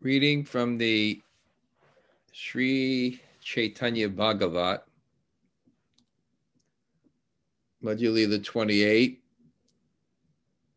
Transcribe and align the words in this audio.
Reading 0.00 0.44
from 0.44 0.78
the 0.78 1.20
Sri 2.30 3.20
Chaitanya 3.42 4.08
Bhagavat, 4.08 4.84
Madhya 7.82 8.30
the 8.30 8.38
28, 8.38 9.20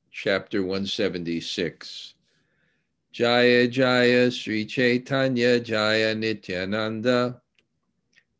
chapter 0.09 0.63
176. 0.63 2.15
Jaya 3.11 3.67
Jaya 3.67 4.31
Sri 4.31 4.65
Chaitanya 4.65 5.59
Jaya 5.59 6.15
Nityananda. 6.15 7.39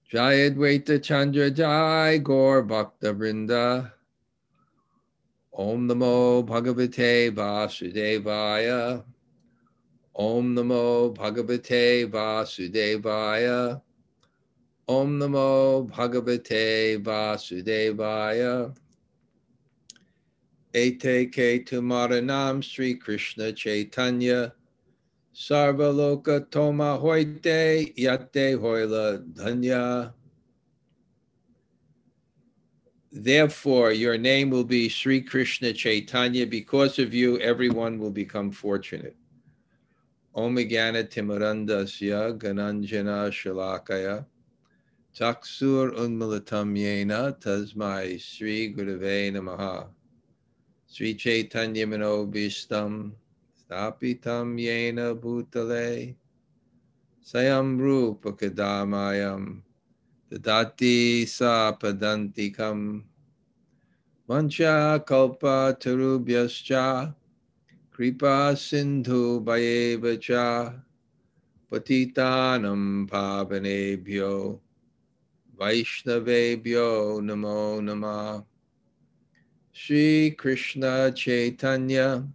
Jaya 0.10 0.50
Dvaita 0.50 1.04
Chandra 1.04 1.52
Jaya 1.52 2.18
Gaur 2.18 2.64
Bhakta 2.64 3.14
Vrinda. 3.14 3.92
Om 5.54 5.88
Namo 5.88 6.44
Bhagavate 6.44 7.30
Vasudevaya 7.30 9.04
Om 10.14 10.56
Namo 10.56 11.16
Bhagavate 11.16 12.10
Vasudevaya. 12.10 13.82
Om 14.88 15.20
Namo 15.20 15.90
Bhagavate 15.90 17.02
Vasudevaya. 17.02 18.76
Ete 20.74 21.28
ke 21.28 21.66
tumaranam 21.66 22.64
Sri 22.64 22.96
Krishna 22.96 23.54
Chaitanya. 23.54 24.54
Sarvaloka 25.34 26.50
toma 26.52 26.98
hoite 26.98 27.96
yate 27.98 28.60
hoila 28.60 29.20
dhanya. 29.34 30.14
Therefore, 33.14 33.92
your 33.92 34.18
name 34.18 34.50
will 34.50 34.64
be 34.64 34.88
Sri 34.88 35.22
Krishna 35.22 35.74
Chaitanya. 35.74 36.46
Because 36.46 37.00
of 37.00 37.14
you, 37.14 37.38
everyone 37.40 37.98
will 38.00 38.12
become 38.12 38.52
fortunate. 38.52 39.16
Om 40.34 40.56
Jnana 40.56 41.04
Timirandhasya 41.04 42.40
Gananjana 42.40 43.28
Shalakaya 43.30 44.26
Taksur 45.14 45.94
Unmalatam 45.94 46.74
Yena 46.74 47.38
Tasmai 47.38 48.18
Sri 48.18 48.74
Gurave 48.74 49.30
Namaha 49.34 49.90
Sri 50.88 51.16
Chaitanya 51.16 51.86
Manobishtam 51.86 53.12
Stapitam 53.60 54.58
Yena 54.58 55.14
Bhutale 55.20 56.16
Sayam 57.22 57.78
Rupa 57.78 58.32
Kadamayam 58.32 59.60
Dadati 60.32 61.28
Sa 61.28 61.74
Padantikam 61.74 63.04
Mancha 64.30 65.04
Kalpa 65.06 65.76
Tarubhyascha 65.78 67.14
Kripa 68.02 68.56
Sindhu 68.58 69.46
Bhayevacha 69.46 70.74
Patitanam 71.72 73.08
Pavanebhyo 73.08 74.60
Vaishnavebhyo 75.56 77.22
Namo 77.22 77.80
Nama 77.84 78.44
Sri 79.72 80.32
Krishna 80.32 81.12
Chaitanya 81.12 82.28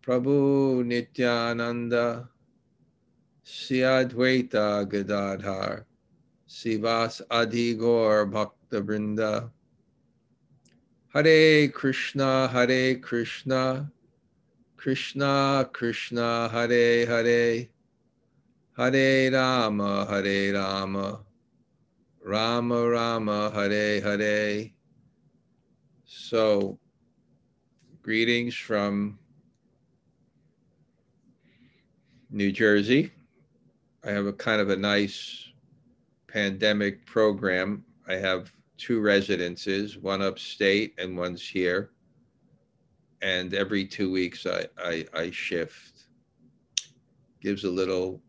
Prabhu 0.00 0.86
Nityananda 0.86 2.28
Sri 3.42 3.78
Advaita 3.78 4.88
Gadadhar 4.88 5.86
Sivas 6.48 7.20
Adigor 7.32 8.30
Bhakta 8.30 8.80
Vrinda 8.80 9.50
Hare 11.12 11.66
Krishna 11.66 12.46
Hare 12.46 12.94
Krishna 13.00 13.90
Krishna, 14.82 15.70
Krishna, 15.72 16.48
Hare 16.48 17.06
Hare, 17.06 17.68
Hare 18.76 19.30
Rama, 19.30 20.06
Hare 20.10 20.54
Rama, 20.54 21.20
Rama 22.20 22.88
Rama, 22.88 23.52
Hare 23.54 24.00
Hare. 24.00 24.70
So, 26.04 26.80
greetings 28.02 28.56
from 28.56 29.20
New 32.28 32.50
Jersey. 32.50 33.12
I 34.04 34.10
have 34.10 34.26
a 34.26 34.32
kind 34.32 34.60
of 34.60 34.70
a 34.70 34.76
nice 34.76 35.48
pandemic 36.26 37.06
program. 37.06 37.84
I 38.08 38.14
have 38.14 38.50
two 38.78 39.00
residences, 39.00 39.96
one 39.96 40.22
upstate 40.22 40.94
and 40.98 41.16
one's 41.16 41.48
here 41.48 41.92
and 43.22 43.54
every 43.54 43.86
two 43.86 44.10
weeks 44.10 44.46
I, 44.46 44.66
I, 44.78 45.06
I 45.14 45.30
shift. 45.30 46.04
Gives 47.40 47.64
a 47.64 47.70
little 47.70 48.20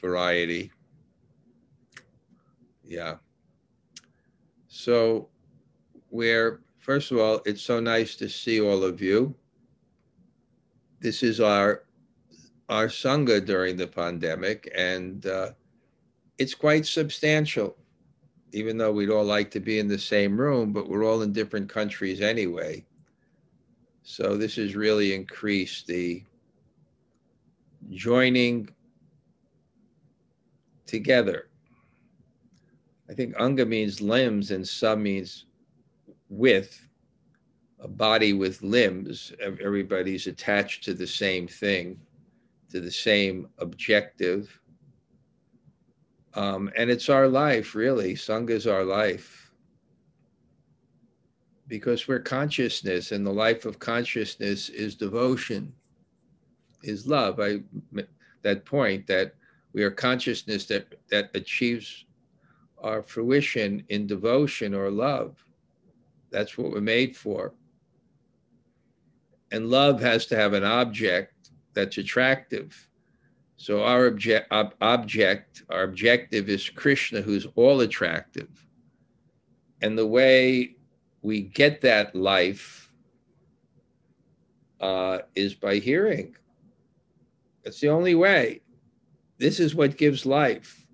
variety. 0.00 0.70
Yeah. 2.82 3.16
So, 4.68 5.28
where, 6.10 6.60
first 6.78 7.10
of 7.10 7.18
all, 7.18 7.40
it's 7.44 7.62
so 7.62 7.80
nice 7.80 8.16
to 8.16 8.28
see 8.28 8.60
all 8.60 8.84
of 8.84 9.00
you. 9.00 9.34
This 11.00 11.22
is 11.22 11.40
our 11.40 11.84
our 12.70 12.86
sangha 12.86 13.44
during 13.44 13.76
the 13.76 13.86
pandemic, 13.86 14.72
and 14.74 15.26
uh, 15.26 15.50
it's 16.38 16.54
quite 16.54 16.86
substantial. 16.86 17.76
Even 18.52 18.78
though 18.78 18.92
we'd 18.92 19.10
all 19.10 19.24
like 19.24 19.50
to 19.50 19.60
be 19.60 19.78
in 19.78 19.88
the 19.88 19.98
same 19.98 20.40
room, 20.40 20.72
but 20.72 20.88
we're 20.88 21.04
all 21.04 21.22
in 21.22 21.32
different 21.32 21.68
countries 21.68 22.20
anyway. 22.20 22.84
So 24.06 24.36
this 24.36 24.56
has 24.56 24.76
really 24.76 25.14
increased 25.14 25.86
the 25.86 26.22
joining 27.90 28.68
together. 30.84 31.48
I 33.08 33.14
think 33.14 33.34
anga 33.40 33.64
means 33.64 34.02
limbs 34.02 34.50
and 34.50 34.66
sa 34.68 34.94
means 34.94 35.46
with, 36.28 36.86
a 37.80 37.88
body 37.88 38.34
with 38.34 38.62
limbs. 38.62 39.32
Everybody's 39.40 40.26
attached 40.26 40.84
to 40.84 40.92
the 40.92 41.06
same 41.06 41.48
thing, 41.48 41.98
to 42.70 42.80
the 42.80 42.90
same 42.90 43.48
objective. 43.58 44.60
Um, 46.34 46.70
and 46.76 46.90
it's 46.90 47.08
our 47.08 47.26
life, 47.26 47.74
really. 47.74 48.14
Sangha 48.14 48.50
is 48.50 48.66
our 48.66 48.84
life 48.84 49.43
because 51.66 52.06
we're 52.06 52.18
consciousness 52.20 53.12
and 53.12 53.26
the 53.26 53.32
life 53.32 53.64
of 53.64 53.78
consciousness 53.78 54.68
is 54.68 54.94
devotion 54.94 55.72
is 56.82 57.06
love. 57.06 57.40
I 57.40 57.60
that 58.42 58.64
point 58.64 59.06
that 59.06 59.34
we 59.72 59.82
are 59.82 59.90
consciousness 59.90 60.66
that 60.66 60.94
that 61.10 61.30
achieves 61.34 62.04
our 62.78 63.02
fruition 63.02 63.82
in 63.88 64.06
devotion 64.06 64.74
or 64.74 64.90
love 64.90 65.44
that's 66.34 66.58
what 66.58 66.72
we're 66.72 66.80
made 66.80 67.16
for. 67.16 67.54
And 69.52 69.70
love 69.70 70.00
has 70.00 70.26
to 70.26 70.36
have 70.36 70.52
an 70.52 70.64
object 70.64 71.50
that's 71.74 71.96
attractive. 71.96 72.88
So 73.56 73.84
our 73.84 74.08
object 74.08 74.50
ob- 74.50 74.74
object 74.80 75.62
our 75.70 75.84
objective 75.84 76.48
is 76.48 76.68
krishna 76.68 77.20
who's 77.20 77.46
all 77.54 77.82
attractive. 77.82 78.48
And 79.80 79.96
the 79.96 80.08
way 80.08 80.74
we 81.24 81.40
get 81.40 81.80
that 81.80 82.14
life 82.14 82.92
uh, 84.78 85.20
is 85.34 85.54
by 85.54 85.76
hearing. 85.76 86.36
It's 87.64 87.80
the 87.80 87.88
only 87.88 88.14
way. 88.14 88.60
This 89.38 89.58
is 89.58 89.74
what 89.74 89.96
gives 89.96 90.26
life. 90.26 90.86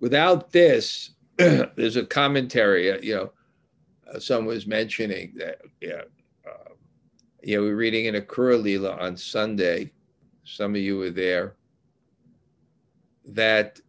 Without 0.00 0.50
this, 0.50 1.10
there's 1.36 1.94
a 1.94 2.04
commentary. 2.04 2.90
Uh, 2.90 2.98
you 3.00 3.14
know, 3.14 3.32
uh, 4.12 4.18
someone 4.18 4.48
was 4.48 4.66
mentioning 4.66 5.34
that. 5.36 5.60
Yeah, 5.80 6.02
uh, 6.44 6.72
yeah, 7.44 7.58
we 7.58 7.66
we're 7.66 7.76
reading 7.76 8.06
in 8.06 8.16
Akrura 8.16 8.60
Lila 8.60 8.96
on 8.96 9.16
Sunday. 9.16 9.92
Some 10.42 10.74
of 10.74 10.80
you 10.80 10.98
were 10.98 11.10
there. 11.10 11.54
That 13.24 13.80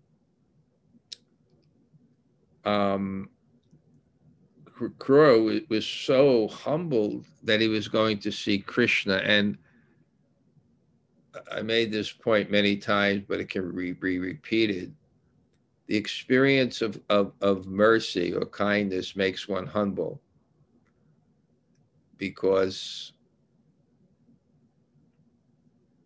um, 2.66 3.30
Akrura 4.80 5.68
was 5.70 5.86
so 5.86 6.48
humbled 6.48 7.26
that 7.44 7.62
he 7.62 7.68
was 7.68 7.88
going 7.88 8.20
to 8.20 8.32
see 8.32 8.60
Krishna. 8.60 9.18
And 9.18 9.58
I 11.52 11.62
made 11.62 11.92
this 11.92 12.12
point 12.12 12.52
many 12.52 12.78
times, 12.78 13.24
but 13.28 13.40
it 13.40 13.50
can 13.50 13.76
be 13.76 14.20
repeated. 14.20 14.94
The 15.88 15.96
experience 15.96 16.82
of, 16.82 17.00
of, 17.10 17.32
of 17.42 17.68
mercy 17.68 18.34
or 18.34 18.46
kindness 18.46 19.16
makes 19.16 19.48
one 19.48 19.66
humble 19.66 20.22
because 22.18 23.14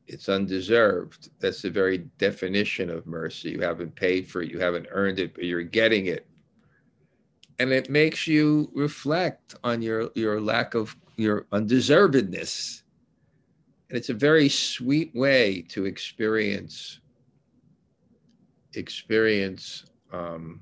it's 0.08 0.30
undeserved. 0.30 1.30
That's 1.40 1.62
the 1.62 1.70
very 1.70 2.00
definition 2.18 2.90
of 2.90 3.08
mercy. 3.08 3.52
You 3.52 3.62
haven't 3.62 3.96
paid 3.96 4.28
for 4.28 4.42
it, 4.42 4.52
you 4.52 4.60
haven't 4.60 4.88
earned 4.92 5.20
it, 5.20 5.34
but 5.34 5.46
you're 5.46 5.64
getting 5.64 6.08
it 6.08 6.28
and 7.62 7.74
it 7.74 7.90
makes 7.90 8.28
you 8.28 8.72
reflect 8.75 9.56
on 9.63 9.81
your 9.84 10.12
your 10.16 10.42
lack 10.42 10.75
of 10.75 10.96
your 11.18 11.44
undeservedness 11.54 12.81
And 13.90 13.98
it's 13.98 14.10
a 14.10 14.16
very 14.16 14.50
sweet 14.50 15.16
way 15.16 15.63
to 15.69 15.86
experience 15.86 17.02
experience 18.75 19.86
um, 20.13 20.62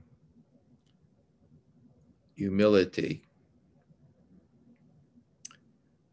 humility. 2.36 3.24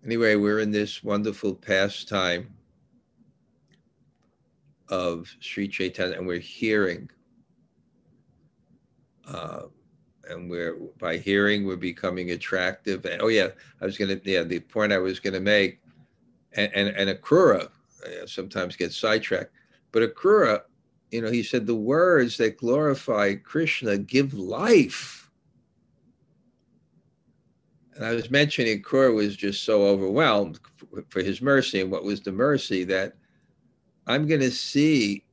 Anyway, 0.04 0.36
we're 0.36 0.60
in 0.60 0.72
this 0.72 1.04
wonderful 1.04 1.54
pastime 1.54 2.54
of 4.88 5.28
Sri 5.40 5.68
Chaitanya, 5.68 6.16
and 6.18 6.26
we're 6.26 6.40
hearing. 6.40 7.10
Uh, 9.26 9.64
and 10.28 10.50
we're 10.50 10.74
by 10.98 11.16
hearing 11.16 11.64
we're 11.64 11.76
becoming 11.76 12.30
attractive. 12.30 13.04
And 13.04 13.22
oh 13.22 13.28
yeah, 13.28 13.48
I 13.80 13.84
was 13.84 13.98
gonna 13.98 14.20
yeah 14.24 14.42
the 14.42 14.60
point 14.60 14.92
I 14.92 14.98
was 14.98 15.20
gonna 15.20 15.40
make, 15.40 15.80
and 16.52 16.70
and, 16.74 16.88
and 16.88 17.10
Akrura 17.10 17.64
uh, 18.04 18.26
sometimes 18.26 18.76
gets 18.76 18.96
sidetracked, 18.96 19.52
but 19.92 20.02
Akrura, 20.02 20.62
you 21.10 21.22
know, 21.22 21.30
he 21.30 21.42
said 21.42 21.66
the 21.66 21.74
words 21.74 22.36
that 22.38 22.58
glorify 22.58 23.34
Krishna 23.34 23.98
give 23.98 24.34
life. 24.34 25.30
And 27.94 28.04
I 28.04 28.12
was 28.12 28.30
mentioning 28.30 28.82
Akrura 28.82 29.14
was 29.14 29.36
just 29.36 29.64
so 29.64 29.86
overwhelmed 29.86 30.60
for 31.08 31.22
his 31.22 31.40
mercy, 31.40 31.80
and 31.80 31.90
what 31.90 32.04
was 32.04 32.20
the 32.20 32.32
mercy 32.32 32.84
that 32.84 33.14
I'm 34.06 34.28
to 34.28 34.50
see 34.50 35.24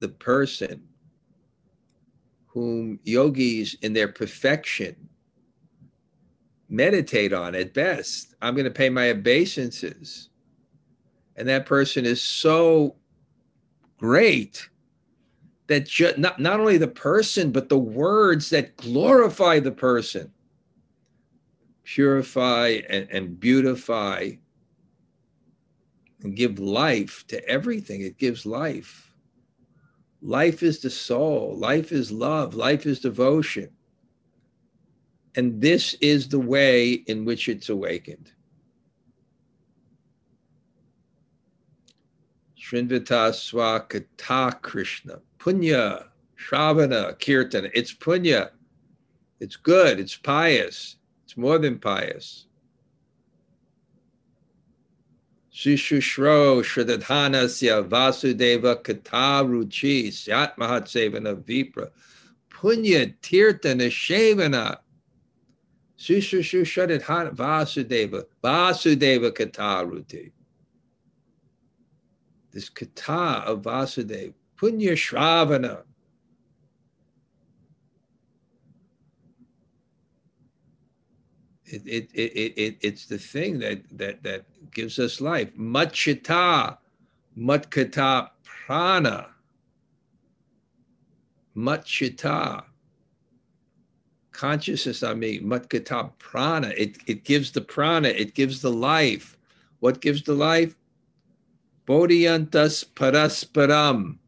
the 0.00 0.08
person 0.08 0.86
whom 2.56 2.98
yogis 3.04 3.76
in 3.82 3.92
their 3.92 4.08
perfection 4.08 4.96
meditate 6.70 7.34
on 7.34 7.54
at 7.54 7.74
best. 7.74 8.34
I'm 8.40 8.54
going 8.54 8.64
to 8.64 8.70
pay 8.70 8.88
my 8.88 9.10
obeisances. 9.10 10.30
And 11.36 11.46
that 11.50 11.66
person 11.66 12.06
is 12.06 12.22
so 12.22 12.96
great 13.98 14.70
that 15.66 15.84
ju- 15.84 16.14
not, 16.16 16.40
not 16.40 16.58
only 16.58 16.78
the 16.78 16.88
person, 16.88 17.52
but 17.52 17.68
the 17.68 17.76
words 17.76 18.48
that 18.48 18.74
glorify 18.78 19.58
the 19.58 19.70
person, 19.70 20.32
purify 21.84 22.80
and, 22.88 23.06
and 23.10 23.38
beautify 23.38 24.30
and 26.22 26.34
give 26.34 26.58
life 26.58 27.22
to 27.28 27.46
everything. 27.46 28.00
It 28.00 28.16
gives 28.16 28.46
life. 28.46 29.05
Life 30.22 30.62
is 30.62 30.80
the 30.80 30.90
soul, 30.90 31.56
life 31.56 31.92
is 31.92 32.10
love, 32.10 32.54
life 32.54 32.86
is 32.86 33.00
devotion. 33.00 33.70
And 35.36 35.60
this 35.60 35.94
is 36.00 36.28
the 36.28 36.40
way 36.40 36.92
in 36.92 37.24
which 37.24 37.48
it's 37.48 37.68
awakened. 37.68 38.32
Srinvata 42.58 43.30
Swakata 43.30 44.60
Krishna, 44.62 45.20
Punya, 45.38 46.06
Shravana, 46.36 47.14
Kirtana. 47.18 47.70
It's 47.74 47.94
Punya. 47.94 48.50
It's 49.40 49.56
good. 49.56 50.00
It's 50.00 50.16
pious. 50.16 50.96
It's 51.24 51.36
more 51.36 51.58
than 51.58 51.78
pious. 51.78 52.46
Shishushro 55.56 56.60
Shradadhanasya 56.62 57.88
Vasudeva 57.88 58.76
Kataruchi 58.82 60.12
Syat 60.12 60.54
Mahatsevana 60.58 61.34
Vipra 61.34 61.88
Punya 62.50 63.14
Tirtana 63.22 63.88
Shavana 63.88 64.76
Shushushu 65.98 66.60
Shradadhana 66.60 67.34
Vasudeva 67.34 68.24
Vasudeva 68.44 69.30
Kataruti. 69.32 70.30
This 72.52 72.68
kata 72.68 73.44
of 73.46 73.62
Vasudeva, 73.62 74.34
Punya 74.58 74.92
Shravana. 74.92 75.84
It, 81.66 81.82
it, 81.86 82.10
it, 82.14 82.54
it, 82.56 82.76
it's 82.80 83.06
the 83.06 83.18
thing 83.18 83.58
that, 83.58 83.82
that, 83.98 84.22
that 84.22 84.44
gives 84.70 84.98
us 84.98 85.20
life. 85.20 85.52
Matchita, 85.56 86.78
matkata 87.36 88.30
prana. 88.44 89.26
Matchita. 91.56 92.64
Consciousness 94.30 95.02
I 95.02 95.14
mean, 95.14 95.44
matkata 95.44 96.12
prana. 96.18 96.68
It, 96.76 96.98
it 97.06 97.24
gives 97.24 97.50
the 97.50 97.62
prana, 97.62 98.08
it 98.08 98.34
gives 98.34 98.60
the 98.62 98.70
life. 98.70 99.36
What 99.80 100.00
gives 100.00 100.22
the 100.22 100.34
life? 100.34 100.76
Bodhiyantas 101.86 102.84
parasparam. 102.94 104.18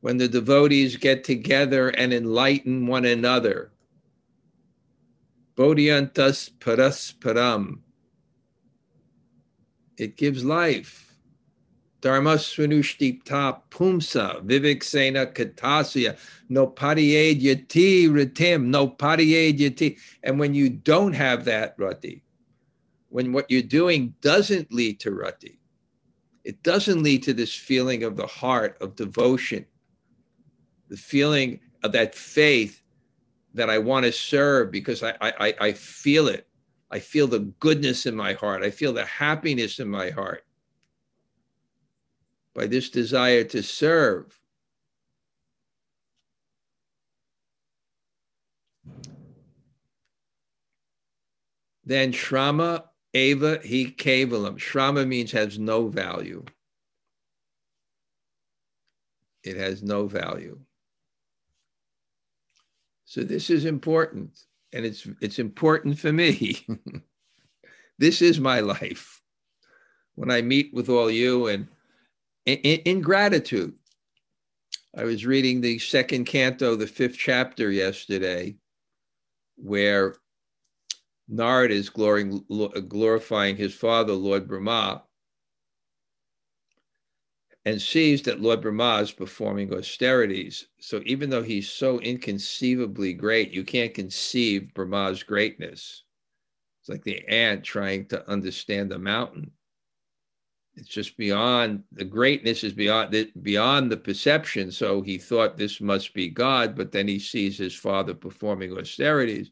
When 0.00 0.16
the 0.16 0.28
devotees 0.28 0.96
get 0.96 1.24
together 1.24 1.90
and 1.90 2.12
enlighten 2.12 2.86
one 2.86 3.04
another. 3.04 3.70
Bodhiyantas 5.60 6.52
parasparam. 6.58 7.80
It 9.98 10.16
gives 10.16 10.42
life. 10.42 11.18
Dharma 12.00 12.36
swanushtipta 12.36 13.60
pumsa 13.70 14.42
viviksena 14.42 15.34
katasya 15.34 16.16
no 16.48 16.66
padiyed 16.66 17.42
yati 17.42 18.08
ritim 18.08 18.68
no 18.68 18.88
padiyed 18.88 19.58
yati. 19.58 19.98
And 20.22 20.40
when 20.40 20.54
you 20.54 20.70
don't 20.70 21.12
have 21.12 21.44
that 21.44 21.74
rati, 21.76 22.24
when 23.10 23.34
what 23.34 23.50
you're 23.50 23.60
doing 23.60 24.14
doesn't 24.22 24.72
lead 24.72 24.98
to 25.00 25.10
rati, 25.10 25.60
it 26.42 26.62
doesn't 26.62 27.02
lead 27.02 27.22
to 27.24 27.34
this 27.34 27.54
feeling 27.54 28.02
of 28.02 28.16
the 28.16 28.26
heart 28.26 28.78
of 28.80 28.96
devotion, 28.96 29.66
the 30.88 30.96
feeling 30.96 31.60
of 31.82 31.92
that 31.92 32.14
faith 32.14 32.80
that 33.54 33.70
I 33.70 33.78
want 33.78 34.06
to 34.06 34.12
serve 34.12 34.70
because 34.70 35.02
I, 35.02 35.14
I, 35.20 35.54
I 35.60 35.72
feel 35.72 36.28
it. 36.28 36.46
I 36.90 36.98
feel 36.98 37.26
the 37.26 37.40
goodness 37.60 38.06
in 38.06 38.16
my 38.16 38.32
heart. 38.32 38.62
I 38.62 38.70
feel 38.70 38.92
the 38.92 39.04
happiness 39.04 39.78
in 39.78 39.88
my 39.88 40.10
heart 40.10 40.44
by 42.54 42.66
this 42.66 42.90
desire 42.90 43.44
to 43.44 43.62
serve. 43.62 44.38
Then 51.84 52.12
Shrama 52.12 52.84
Ava 53.14 53.60
He 53.64 53.86
Kevalam. 53.86 54.58
Shrama 54.58 55.06
means 55.06 55.32
has 55.32 55.58
no 55.58 55.88
value. 55.88 56.44
It 59.42 59.56
has 59.56 59.82
no 59.82 60.06
value. 60.06 60.60
So 63.10 63.24
this 63.24 63.50
is 63.50 63.64
important 63.64 64.44
and 64.72 64.86
it's 64.86 65.04
it's 65.20 65.40
important 65.40 65.98
for 65.98 66.12
me. 66.12 66.64
this 67.98 68.22
is 68.22 68.38
my 68.38 68.60
life. 68.60 69.20
When 70.14 70.30
I 70.30 70.42
meet 70.42 70.72
with 70.72 70.88
all 70.88 71.10
you 71.10 71.48
and 71.48 71.66
in, 72.46 72.58
in, 72.58 73.00
gratitude, 73.00 73.74
I 74.96 75.02
was 75.02 75.26
reading 75.26 75.60
the 75.60 75.80
second 75.80 76.26
canto, 76.26 76.76
the 76.76 76.86
fifth 76.86 77.18
chapter 77.18 77.72
yesterday, 77.72 78.54
where 79.56 80.14
Narad 81.28 81.70
is 81.70 81.90
glorifying 81.90 83.56
his 83.56 83.74
father, 83.74 84.12
Lord 84.12 84.46
Brahma, 84.46 85.02
and 87.64 87.80
sees 87.80 88.22
that 88.22 88.40
Lord 88.40 88.62
Brahma 88.62 89.02
is 89.02 89.12
performing 89.12 89.72
austerities. 89.74 90.66
So 90.80 91.02
even 91.04 91.28
though 91.28 91.42
he's 91.42 91.70
so 91.70 92.00
inconceivably 92.00 93.12
great, 93.12 93.52
you 93.52 93.64
can't 93.64 93.92
conceive 93.92 94.72
Brahma's 94.74 95.22
greatness. 95.22 96.04
It's 96.80 96.88
like 96.88 97.04
the 97.04 97.26
ant 97.28 97.62
trying 97.62 98.06
to 98.06 98.28
understand 98.30 98.90
the 98.90 98.98
mountain. 98.98 99.50
It's 100.76 100.88
just 100.88 101.18
beyond 101.18 101.82
the 101.92 102.04
greatness 102.04 102.64
is 102.64 102.72
beyond 102.72 103.12
the, 103.12 103.30
beyond 103.42 103.92
the 103.92 103.98
perception. 103.98 104.72
So 104.72 105.02
he 105.02 105.18
thought 105.18 105.58
this 105.58 105.80
must 105.80 106.14
be 106.14 106.28
God, 106.28 106.74
but 106.74 106.92
then 106.92 107.06
he 107.06 107.18
sees 107.18 107.58
his 107.58 107.74
father 107.74 108.14
performing 108.14 108.78
austerities, 108.78 109.50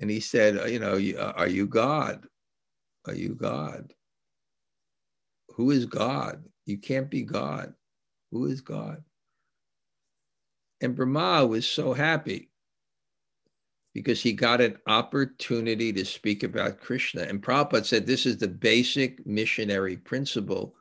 and 0.00 0.10
he 0.10 0.20
said, 0.20 0.70
"You 0.70 0.80
know, 0.80 0.98
uh, 1.18 1.32
are 1.36 1.48
you 1.48 1.66
God? 1.66 2.26
Are 3.06 3.14
you 3.14 3.34
God?" 3.34 3.94
Who 5.56 5.70
is 5.70 5.86
God? 5.86 6.44
You 6.66 6.76
can't 6.76 7.10
be 7.10 7.22
God. 7.22 7.72
Who 8.30 8.44
is 8.44 8.60
God? 8.60 9.02
And 10.82 10.94
Brahma 10.94 11.46
was 11.46 11.66
so 11.66 11.94
happy 11.94 12.50
because 13.94 14.20
he 14.20 14.34
got 14.34 14.60
an 14.60 14.76
opportunity 14.86 15.94
to 15.94 16.04
speak 16.04 16.42
about 16.42 16.80
Krishna. 16.80 17.22
And 17.22 17.42
Prabhupada 17.42 17.86
said 17.86 18.06
this 18.06 18.26
is 18.26 18.36
the 18.36 18.48
basic 18.48 19.26
missionary 19.26 19.96
principle 19.96 20.74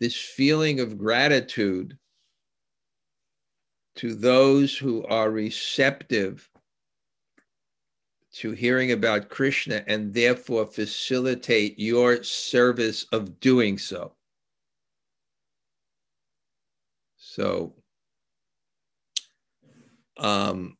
this 0.00 0.16
feeling 0.16 0.80
of 0.80 0.98
gratitude 0.98 1.96
to 3.96 4.14
those 4.14 4.76
who 4.76 5.04
are 5.06 5.30
receptive 5.30 6.49
to 8.32 8.52
hearing 8.52 8.92
about 8.92 9.28
Krishna 9.28 9.82
and 9.86 10.14
therefore 10.14 10.66
facilitate 10.66 11.78
your 11.78 12.22
service 12.22 13.04
of 13.12 13.40
doing 13.40 13.76
so. 13.76 14.12
So 17.16 17.74
um, 20.16 20.76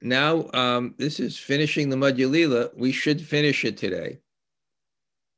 now 0.00 0.48
um, 0.52 0.94
this 0.98 1.18
is 1.18 1.38
finishing 1.38 1.88
the 1.88 1.96
Madhyalila. 1.96 2.76
We 2.76 2.92
should 2.92 3.20
finish 3.20 3.64
it 3.64 3.76
today. 3.76 4.20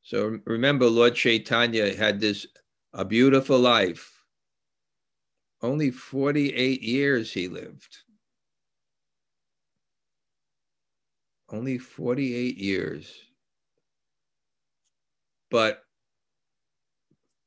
So 0.02 0.38
remember, 0.44 0.86
Lord 0.86 1.14
Chaitanya 1.14 1.94
had 1.94 2.20
this 2.20 2.46
a 2.92 3.04
beautiful 3.04 3.58
life. 3.58 4.24
Only 5.60 5.90
48 5.90 6.82
years 6.82 7.32
he 7.32 7.48
lived. 7.48 7.98
Only 11.50 11.78
48 11.78 12.58
years. 12.58 13.12
But 15.50 15.82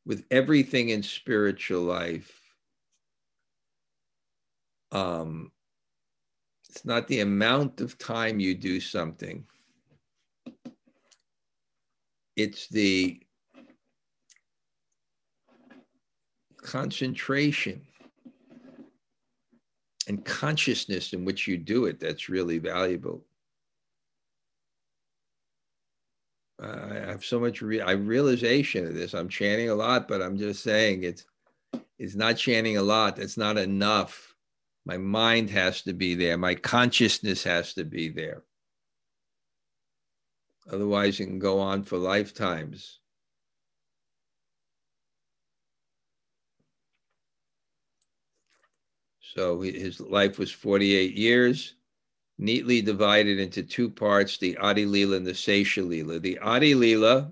with 0.05 0.25
everything 0.31 0.89
in 0.89 1.03
spiritual 1.03 1.81
life, 1.81 2.41
um, 4.91 5.51
it's 6.69 6.85
not 6.85 7.07
the 7.07 7.19
amount 7.19 7.81
of 7.81 7.97
time 7.97 8.39
you 8.39 8.55
do 8.55 8.79
something, 8.79 9.45
it's 12.35 12.67
the 12.67 13.21
concentration 16.57 17.81
and 20.07 20.23
consciousness 20.25 21.13
in 21.13 21.25
which 21.25 21.47
you 21.47 21.57
do 21.57 21.85
it 21.85 21.99
that's 21.99 22.29
really 22.29 22.57
valuable. 22.57 23.23
I 26.61 26.95
have 27.07 27.25
so 27.25 27.39
much 27.39 27.61
re- 27.61 27.81
I 27.81 27.93
realization 27.93 28.87
of 28.87 28.93
this. 28.93 29.13
I'm 29.15 29.29
chanting 29.29 29.69
a 29.69 29.75
lot, 29.75 30.07
but 30.07 30.21
I'm 30.21 30.37
just 30.37 30.63
saying 30.63 31.03
it's 31.03 31.25
it's 31.99 32.15
not 32.15 32.37
chanting 32.37 32.77
a 32.77 32.83
lot. 32.83 33.19
It's 33.19 33.37
not 33.37 33.57
enough. 33.57 34.35
My 34.85 34.97
mind 34.97 35.49
has 35.51 35.81
to 35.83 35.93
be 35.93 36.15
there. 36.15 36.37
My 36.37 36.55
consciousness 36.55 37.43
has 37.43 37.73
to 37.75 37.85
be 37.85 38.09
there. 38.09 38.43
Otherwise, 40.71 41.19
it 41.19 41.25
can 41.27 41.39
go 41.39 41.59
on 41.59 41.83
for 41.83 41.97
lifetimes. 41.97 42.99
So 49.21 49.61
his 49.61 49.99
life 50.01 50.39
was 50.39 50.51
48 50.51 51.15
years 51.17 51.75
neatly 52.41 52.81
divided 52.81 53.39
into 53.39 53.61
two 53.61 53.89
parts 53.89 54.37
the 54.37 54.57
Adi 54.57 54.85
Lila 54.85 55.17
and 55.17 55.25
the 55.25 55.31
Sesha 55.31 55.87
Lila. 55.87 56.19
The 56.19 56.39
Adi 56.39 56.73
Lila 56.73 57.31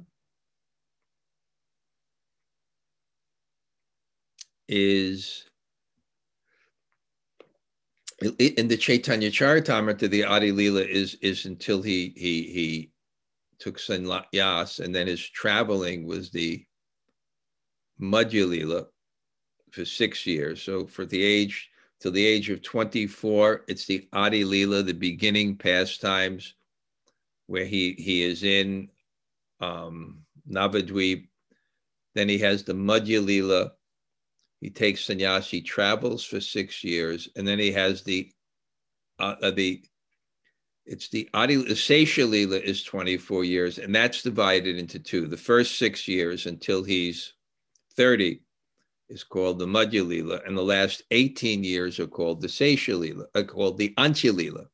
is 4.67 5.45
in 8.21 8.67
the 8.67 8.77
Chaitanya 8.77 9.31
Charitamrita, 9.31 10.09
the 10.09 10.25
Adi 10.25 10.51
Lila 10.51 10.81
is 10.81 11.15
is 11.21 11.45
until 11.45 11.81
he 11.81 12.13
he 12.15 12.43
he 12.43 12.91
took 13.57 13.77
sannyas, 13.77 14.79
and 14.79 14.93
then 14.93 15.07
his 15.07 15.27
traveling 15.27 16.05
was 16.05 16.29
the 16.29 16.63
Madhya 17.99 18.47
Lila 18.47 18.85
for 19.71 19.85
six 19.85 20.27
years. 20.27 20.61
So 20.61 20.85
for 20.85 21.05
the 21.05 21.21
age 21.21 21.68
till 21.99 22.11
the 22.11 22.25
age 22.25 22.49
of 22.49 22.61
24. 22.61 23.65
It's 23.67 23.85
the 23.85 24.07
Adi 24.13 24.43
Lila, 24.43 24.83
the 24.83 24.93
beginning 24.93 25.55
pastimes, 25.55 26.55
where 27.47 27.65
he, 27.65 27.93
he 27.93 28.23
is 28.23 28.43
in 28.43 28.89
um. 29.59 30.23
Then 32.15 32.27
he 32.27 32.39
has 32.39 32.63
the 32.63 32.73
Madhya 32.73 33.23
Lila. 33.23 33.73
He 34.61 34.69
takes 34.69 35.05
sannyas, 35.05 35.63
travels 35.63 36.23
for 36.23 36.41
six 36.41 36.83
years, 36.83 37.29
and 37.35 37.47
then 37.47 37.59
he 37.59 37.71
has 37.71 38.01
the 38.03 38.31
uh, 39.19 39.35
uh, 39.41 39.51
the 39.51 39.83
it's 40.85 41.09
the 41.09 41.29
Adi 41.33 41.55
the 41.55 41.75
Sesha 41.75 42.27
Lila 42.27 42.57
is 42.57 42.83
24 42.83 43.43
years, 43.43 43.77
and 43.77 43.93
that's 43.93 44.23
divided 44.23 44.77
into 44.77 44.97
two. 44.97 45.27
The 45.27 45.37
first 45.37 45.77
six 45.77 46.07
years 46.07 46.47
until 46.47 46.83
he's 46.83 47.33
30 47.95 48.41
is 49.09 49.23
called 49.23 49.59
the 49.59 49.65
Madhya 49.65 50.07
Lila, 50.07 50.41
and 50.45 50.55
the 50.55 50.63
last 50.63 51.03
18 51.11 51.63
years 51.63 51.99
are 51.99 52.07
called 52.07 52.41
the 52.41 52.47
Sesha 52.47 52.97
Lila, 52.97 53.25
are 53.35 53.41
uh, 53.41 53.43
called 53.43 53.77
the 53.77 53.93
Antya 53.97 54.33
Lila. 54.33 54.65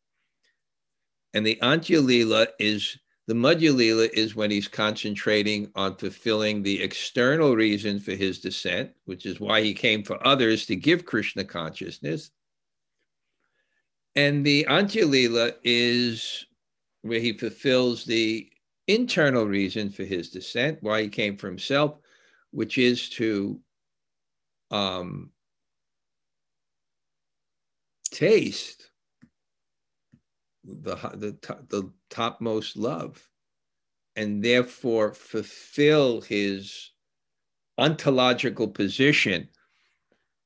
And 1.33 1.45
the 1.45 1.57
Antya 1.61 2.03
Lila 2.03 2.47
is 2.59 2.97
the 3.27 3.33
Madhya 3.33 3.75
Lila 3.75 4.07
is 4.13 4.35
when 4.35 4.51
he's 4.51 4.67
concentrating 4.67 5.71
on 5.75 5.97
fulfilling 5.97 6.61
the 6.61 6.83
external 6.83 7.55
reason 7.55 7.99
for 7.99 8.11
his 8.11 8.39
descent, 8.39 8.91
which 9.05 9.25
is 9.25 9.39
why 9.39 9.61
he 9.61 9.73
came 9.73 10.03
for 10.03 10.25
others 10.25 10.67
to 10.67 10.75
give 10.75 11.05
Krishna 11.05 11.43
consciousness. 11.43 12.29
And 14.15 14.45
the 14.45 14.65
Antya 14.69 15.09
Lila 15.09 15.53
is 15.63 16.45
where 17.01 17.19
he 17.19 17.33
fulfills 17.33 18.05
the 18.05 18.49
internal 18.87 19.45
reason 19.45 19.89
for 19.89 20.03
his 20.03 20.29
descent, 20.29 20.77
why 20.81 21.01
he 21.01 21.09
came 21.09 21.35
for 21.35 21.47
himself, 21.47 21.97
which 22.51 22.77
is 22.77 23.09
to 23.09 23.59
um, 24.71 25.31
taste 28.11 28.89
the, 30.63 30.95
the, 30.95 31.37
the 31.69 31.91
topmost 32.09 32.75
love 32.75 33.21
and 34.15 34.43
therefore 34.43 35.13
fulfill 35.13 36.21
his 36.21 36.91
ontological 37.77 38.67
position 38.67 39.49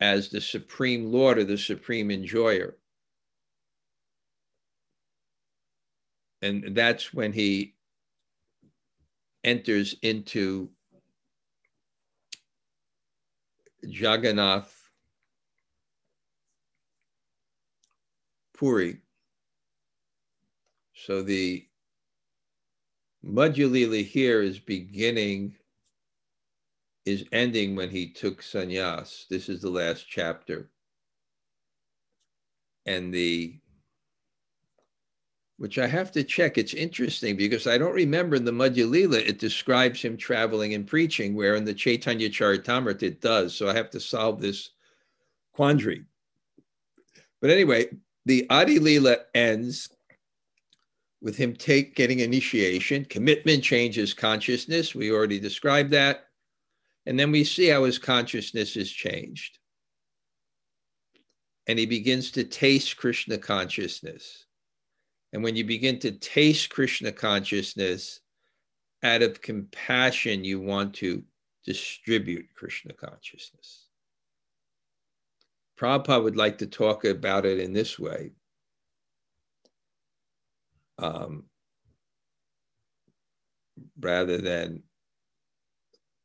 as 0.02 0.30
the 0.30 0.42
supreme 0.42 1.12
lord 1.12 1.38
or 1.38 1.44
the 1.44 1.58
supreme 1.58 2.10
enjoyer. 2.10 2.76
And 6.42 6.76
that's 6.76 7.14
when 7.14 7.34
he 7.34 7.76
enters 9.44 9.96
into 10.02 10.70
Jagannath 13.82 14.90
Puri. 18.54 18.98
So 20.94 21.22
the 21.22 21.66
Madhya 23.26 24.04
here 24.04 24.42
is 24.42 24.60
beginning, 24.60 25.56
is 27.06 27.26
ending 27.32 27.76
when 27.76 27.90
he 27.90 28.12
took 28.12 28.42
sannyas. 28.42 29.28
This 29.30 29.50
is 29.50 29.62
the 29.62 29.70
last 29.70 30.06
chapter. 30.10 30.70
And 32.86 33.14
the 33.14 33.59
which 35.60 35.78
I 35.78 35.88
have 35.88 36.10
to 36.14 36.24
check. 36.24 36.58
It's 36.58 36.74
interesting 36.74 37.36
because 37.36 37.68
I 37.68 37.78
don't 37.78 37.94
remember 37.94 38.38
in 38.38 38.46
the 38.46 38.52
Madhyalila 38.52 39.28
it 39.28 39.40
describes 39.40 40.02
him 40.02 40.16
traveling 40.16 40.74
and 40.74 40.88
preaching, 40.88 41.36
where 41.36 41.56
in 41.56 41.66
the 41.66 41.74
Chaitanya 41.74 42.30
Charitamrita 42.30 43.04
it 43.04 43.22
does. 43.22 43.56
So 43.56 43.68
I 43.68 43.74
have 43.74 43.90
to 43.90 44.00
solve 44.00 44.40
this 44.40 44.70
quandary. 45.54 46.06
But 47.42 47.50
anyway, 47.50 47.90
the 48.26 48.48
Adi 48.50 48.80
Lila 48.80 49.18
ends 49.36 49.90
with 51.22 51.36
him 51.36 51.54
take 51.54 51.94
getting 51.94 52.20
initiation. 52.20 53.04
Commitment 53.04 53.62
changes 53.62 54.14
consciousness. 54.14 54.96
We 54.96 55.12
already 55.12 55.42
described 55.42 55.92
that. 55.92 56.28
And 57.06 57.20
then 57.20 57.34
we 57.34 57.44
see 57.44 57.68
how 57.68 57.84
his 57.84 58.00
consciousness 58.00 58.78
is 58.78 58.90
changed. 58.90 59.60
And 61.68 61.78
he 61.78 61.86
begins 61.86 62.32
to 62.32 62.46
taste 62.46 62.96
Krishna 62.96 63.38
consciousness 63.38 64.46
and 65.34 65.44
when 65.44 65.56
you 65.56 65.64
begin 65.64 66.00
to 66.00 66.12
taste 66.12 66.70
Krishna 66.70 67.12
consciousness, 67.12 68.20
out 69.04 69.22
of 69.22 69.42
compassion, 69.42 70.44
you 70.44 70.60
want 70.60 70.94
to 70.96 71.24
distribute 71.66 72.48
Krishna 72.56 72.94
consciousness. 72.94 73.86
Prabhupada 75.80 76.24
would 76.24 76.36
like 76.36 76.58
to 76.58 76.68
talk 76.68 77.06
about 77.06 77.46
it 77.46 77.60
in 77.60 77.72
this 77.72 77.98
way. 77.98 78.32
Um, 80.98 81.46
rather 83.98 84.38
than 84.40 84.84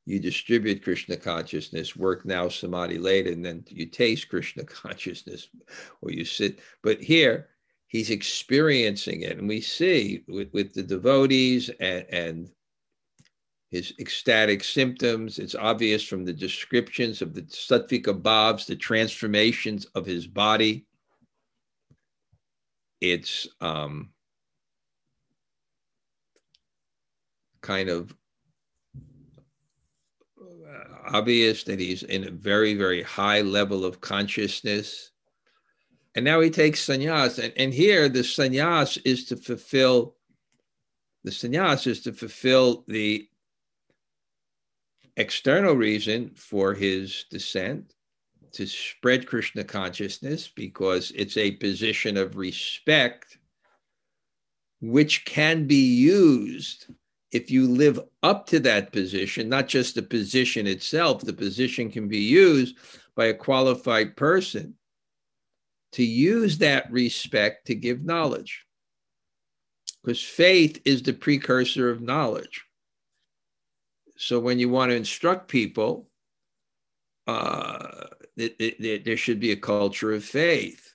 you 0.07 0.19
distribute 0.19 0.83
Krishna 0.83 1.17
consciousness, 1.17 1.95
work 1.95 2.27
now, 2.27 2.49
samadhi 2.49 2.99
later, 2.99 3.31
and 3.31 3.45
then 3.45 3.65
you 3.69 3.87
taste 3.87 4.29
Krishna 4.29 4.65
consciousness, 4.65 5.49
or 6.03 6.11
you 6.11 6.25
sit. 6.25 6.59
But 6.83 7.01
here, 7.01 7.49
he's 7.95 8.11
experiencing 8.11 9.23
it. 9.23 9.39
And 9.39 9.49
we 9.49 9.61
see 9.61 10.25
with, 10.27 10.53
with 10.53 10.75
the 10.75 10.83
devotees 10.83 11.71
and, 11.79 12.05
and 12.11 12.51
his 13.71 13.95
ecstatic 14.01 14.65
symptoms. 14.65 15.39
It's 15.39 15.55
obvious 15.55 16.03
from 16.03 16.25
the 16.25 16.33
descriptions 16.33 17.23
of 17.23 17.35
the 17.35 17.43
sattvika 17.43 18.21
bhavs, 18.21 18.67
the 18.67 18.75
transformations 18.75 19.85
of 19.95 20.07
his 20.07 20.27
body. 20.27 20.87
It's 23.01 23.47
um, 23.61 24.11
kind 27.61 27.91
of 27.91 28.13
obvious 31.07 31.63
that 31.63 31.79
he's 31.79 32.03
in 32.03 32.27
a 32.27 32.33
very, 32.33 32.75
very 32.75 33.03
high 33.03 33.43
level 33.43 33.85
of 33.85 34.01
consciousness. 34.01 35.13
And 36.15 36.25
now 36.25 36.41
he 36.41 36.51
takes 36.51 36.87
sannyas. 36.87 37.43
And, 37.43 37.53
and 37.57 37.75
here 37.75 38.09
the 38.09 38.21
sannyas 38.21 39.01
is 39.05 39.25
to 39.27 39.37
fulfill 39.37 40.17
the 41.25 41.31
sannyas 41.31 41.87
is 41.87 42.03
to 42.03 42.13
fulfill 42.13 42.85
the 42.87 43.27
external 45.17 45.75
reason 45.75 46.31
for 46.35 46.75
his 46.75 47.25
descent 47.31 47.95
to 48.53 48.67
spread 48.67 49.27
Krishna 49.27 49.65
consciousness 49.65 50.49
because 50.49 51.13
it's 51.17 51.37
a 51.37 51.53
position 51.53 52.17
of 52.17 52.37
respect 52.37 53.39
which 54.81 55.25
can 55.25 55.67
be 55.67 55.97
used 55.97 56.87
if 57.33 57.51
you 57.51 57.67
live 57.67 57.99
up 58.23 58.47
to 58.47 58.61
that 58.61 58.93
position, 58.93 59.49
not 59.49 59.67
just 59.67 59.97
the 59.97 60.03
position 60.03 60.67
itself, 60.69 61.23
the 61.23 61.33
position 61.33 61.91
can 61.91 62.07
be 62.07 62.19
used 62.19 62.77
by 63.17 63.27
a 63.27 63.35
qualified 63.35 64.17
person 64.17 64.75
to 65.95 66.05
use 66.05 66.59
that 66.59 66.91
respect 66.91 67.69
to 67.69 67.75
give 67.75 68.05
knowledge. 68.05 68.67
Because 70.03 70.21
faith 70.21 70.83
is 70.85 71.03
the 71.03 71.13
precursor 71.13 71.89
of 71.89 72.03
knowledge. 72.03 72.65
So 74.17 74.41
when 74.41 74.59
you 74.59 74.69
want 74.69 74.91
to 74.91 74.97
instruct 74.97 75.49
people, 75.49 76.09
uh, 77.27 78.09
it, 78.37 78.57
it, 78.59 79.05
there 79.05 79.17
should 79.17 79.39
be 79.39 79.53
a 79.53 79.57
culture 79.57 80.13
of 80.13 80.25
faith. 80.25 80.95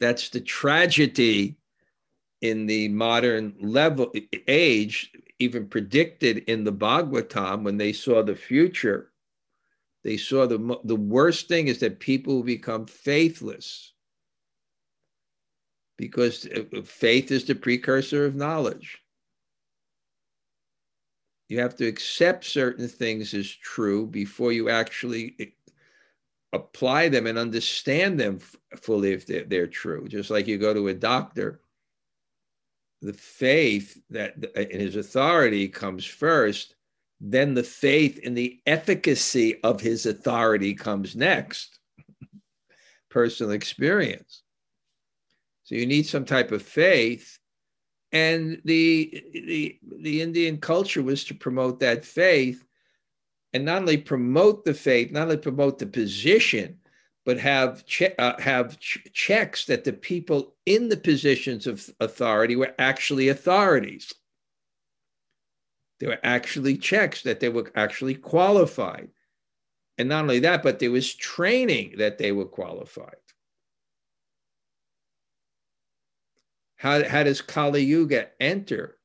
That's 0.00 0.28
the 0.28 0.40
tragedy 0.40 1.56
in 2.42 2.66
the 2.66 2.88
modern 2.88 3.54
level 3.60 4.12
age, 4.48 5.12
even 5.38 5.68
predicted 5.68 6.38
in 6.48 6.64
the 6.64 6.72
Bhagavatam 6.72 7.62
when 7.62 7.78
they 7.78 7.92
saw 7.92 8.22
the 8.22 8.36
future. 8.36 9.12
They 10.06 10.16
saw 10.16 10.46
the, 10.46 10.78
the 10.84 10.94
worst 10.94 11.48
thing 11.48 11.66
is 11.66 11.80
that 11.80 11.98
people 11.98 12.44
become 12.44 12.86
faithless 12.86 13.92
because 15.98 16.46
uh, 16.46 16.82
faith 16.84 17.32
is 17.32 17.44
the 17.44 17.56
precursor 17.56 18.24
of 18.24 18.36
knowledge. 18.36 19.02
You 21.48 21.58
have 21.58 21.74
to 21.78 21.88
accept 21.88 22.44
certain 22.44 22.86
things 22.86 23.34
as 23.34 23.50
true 23.50 24.06
before 24.06 24.52
you 24.52 24.68
actually 24.68 25.34
eh, 25.40 25.46
apply 26.52 27.08
them 27.08 27.26
and 27.26 27.36
understand 27.36 28.20
them 28.20 28.38
fully 28.80 29.10
if 29.10 29.26
they're, 29.26 29.42
they're 29.42 29.66
true. 29.66 30.06
Just 30.06 30.30
like 30.30 30.46
you 30.46 30.56
go 30.56 30.72
to 30.72 30.86
a 30.86 30.94
doctor, 30.94 31.62
the 33.02 33.12
faith 33.12 34.00
that 34.10 34.36
in 34.54 34.78
his 34.78 34.94
authority 34.94 35.66
comes 35.66 36.04
first, 36.04 36.75
then 37.20 37.54
the 37.54 37.62
faith 37.62 38.18
in 38.18 38.34
the 38.34 38.60
efficacy 38.66 39.60
of 39.62 39.80
his 39.80 40.06
authority 40.06 40.74
comes 40.74 41.16
next. 41.16 41.78
Personal 43.10 43.52
experience. 43.52 44.42
So 45.64 45.74
you 45.74 45.86
need 45.86 46.06
some 46.06 46.24
type 46.24 46.52
of 46.52 46.62
faith 46.62 47.38
and 48.12 48.60
the, 48.64 49.24
the, 49.32 49.78
the 50.00 50.22
Indian 50.22 50.58
culture 50.58 51.02
was 51.02 51.24
to 51.24 51.34
promote 51.34 51.80
that 51.80 52.04
faith 52.04 52.64
and 53.52 53.64
not 53.64 53.82
only 53.82 53.96
promote 53.96 54.64
the 54.64 54.74
faith, 54.74 55.10
not 55.10 55.24
only 55.24 55.36
promote 55.36 55.78
the 55.78 55.86
position, 55.86 56.78
but 57.24 57.38
have 57.38 57.84
che- 57.86 58.14
uh, 58.18 58.40
have 58.40 58.78
ch- 58.78 59.06
checks 59.12 59.64
that 59.66 59.84
the 59.84 59.92
people 59.92 60.54
in 60.66 60.88
the 60.88 60.96
positions 60.96 61.66
of 61.66 61.88
authority 62.00 62.54
were 62.54 62.74
actually 62.78 63.28
authorities. 63.28 64.12
There 65.98 66.10
were 66.10 66.20
actually 66.22 66.76
checks 66.76 67.22
that 67.22 67.40
they 67.40 67.48
were 67.48 67.70
actually 67.74 68.14
qualified. 68.14 69.08
And 69.98 70.08
not 70.08 70.22
only 70.22 70.40
that, 70.40 70.62
but 70.62 70.78
there 70.78 70.90
was 70.90 71.14
training 71.14 71.94
that 71.98 72.18
they 72.18 72.32
were 72.32 72.44
qualified. 72.44 73.16
How, 76.76 77.02
how 77.08 77.22
does 77.22 77.40
Kali 77.40 77.82
Yuga 77.82 78.28
enter? 78.40 78.98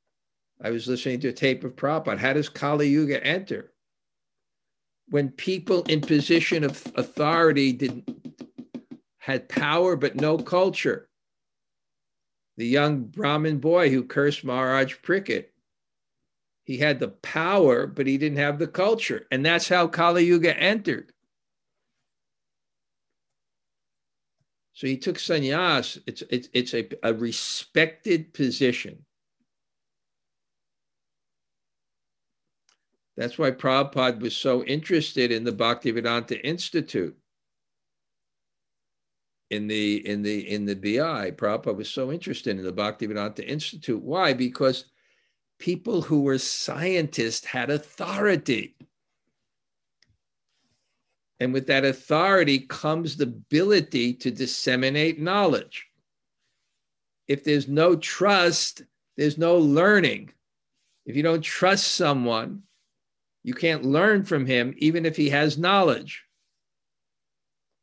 I 0.61 0.71
was 0.71 0.87
listening 0.87 1.21
to 1.21 1.29
a 1.29 1.33
tape 1.33 1.63
of 1.63 1.75
Prabhupada. 1.75 2.17
How 2.17 2.33
does 2.33 2.49
Kali 2.49 2.89
Yuga 2.89 3.25
enter? 3.25 3.71
When 5.07 5.29
people 5.29 5.83
in 5.83 6.01
position 6.01 6.63
of 6.63 6.85
authority 6.95 7.71
didn't 7.71 8.09
had 9.21 9.47
power 9.47 9.95
but 9.95 10.15
no 10.15 10.37
culture. 10.37 11.07
The 12.57 12.65
young 12.65 13.03
Brahmin 13.03 13.59
boy 13.59 13.91
who 13.91 14.03
cursed 14.03 14.43
Maharaj 14.43 14.95
Parikshit. 15.03 15.50
He 16.63 16.77
had 16.77 16.99
the 16.99 17.09
power, 17.09 17.87
but 17.87 18.07
he 18.07 18.17
didn't 18.17 18.37
have 18.37 18.59
the 18.59 18.67
culture. 18.67 19.27
And 19.31 19.45
that's 19.45 19.67
how 19.67 19.87
Kali 19.87 20.25
Yuga 20.25 20.57
entered. 20.57 21.11
So 24.73 24.87
he 24.87 24.97
took 24.97 25.17
sannyas. 25.17 26.01
It's, 26.07 26.23
it's, 26.29 26.49
it's 26.53 26.73
a, 26.73 26.87
a 27.03 27.13
respected 27.13 28.33
position. 28.33 29.05
That's 33.17 33.37
why 33.37 33.51
Prabhupada 33.51 34.19
was 34.19 34.35
so 34.35 34.63
interested 34.63 35.31
in 35.31 35.43
the 35.43 35.51
Bhaktivedanta 35.51 36.39
Institute. 36.43 37.15
In 39.49 39.67
the 39.67 40.07
in 40.07 40.21
the 40.21 40.49
in 40.49 40.65
the 40.65 40.75
BI, 40.75 41.31
Prabhupada 41.31 41.75
was 41.75 41.89
so 41.89 42.11
interested 42.11 42.57
in 42.57 42.63
the 42.63 42.71
Bhaktivedanta 42.71 43.45
Institute. 43.45 44.01
Why? 44.01 44.31
Because 44.33 44.85
people 45.61 46.01
who 46.01 46.23
were 46.23 46.39
scientists 46.39 47.45
had 47.45 47.69
authority. 47.69 48.75
And 51.39 51.53
with 51.53 51.67
that 51.67 51.85
authority 51.85 52.59
comes 52.59 53.15
the 53.15 53.23
ability 53.23 54.13
to 54.15 54.31
disseminate 54.31 55.19
knowledge. 55.19 55.87
If 57.27 57.43
there's 57.43 57.67
no 57.67 57.95
trust, 57.95 58.83
there's 59.17 59.37
no 59.37 59.57
learning. 59.57 60.31
If 61.05 61.15
you 61.15 61.23
don't 61.23 61.41
trust 61.41 61.93
someone, 61.93 62.63
you 63.43 63.53
can't 63.53 63.85
learn 63.85 64.23
from 64.23 64.45
him, 64.45 64.73
even 64.77 65.05
if 65.05 65.15
he 65.15 65.29
has 65.29 65.57
knowledge. 65.57 66.23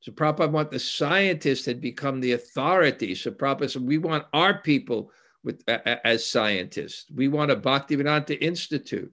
So 0.00 0.12
Prabhupada 0.12 0.50
want 0.50 0.70
the 0.70 0.78
scientists 0.78 1.66
had 1.66 1.80
become 1.80 2.20
the 2.20 2.32
authority. 2.32 3.14
So 3.14 3.30
Prabhupada 3.30 3.70
said, 3.70 3.82
we 3.82 3.98
want 3.98 4.26
our 4.32 4.58
people 4.58 5.10
with, 5.44 5.62
as 5.68 6.29
scientists. 6.29 7.07
We 7.14 7.29
want 7.29 7.51
a 7.51 7.57
Bhaktivedanta 7.57 8.40
Institute. 8.40 9.12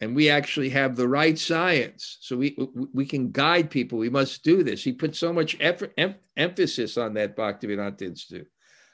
And 0.00 0.14
we 0.14 0.28
actually 0.28 0.68
have 0.70 0.96
the 0.96 1.08
right 1.08 1.38
science. 1.38 2.18
So 2.20 2.36
we 2.36 2.58
we 2.92 3.06
can 3.06 3.30
guide 3.30 3.70
people. 3.70 3.96
We 3.98 4.10
must 4.10 4.42
do 4.42 4.62
this. 4.62 4.82
He 4.82 4.92
put 4.92 5.16
so 5.16 5.32
much 5.32 5.56
effort 5.60 5.94
em, 5.96 6.16
emphasis 6.36 6.98
on 6.98 7.14
that 7.14 7.36
bhaktivedanta 7.36 8.02
institute. 8.02 8.48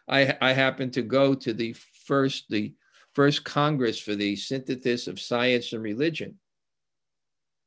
I 0.06 0.36
i 0.40 0.52
happened 0.52 0.92
to 0.92 1.02
go 1.02 1.34
to 1.34 1.52
the 1.52 1.74
first 2.04 2.44
the 2.50 2.74
first 3.14 3.44
congress 3.44 3.98
for 3.98 4.14
the 4.14 4.36
synthesis 4.36 5.08
of 5.08 5.18
science 5.18 5.72
and 5.72 5.82
religion. 5.82 6.38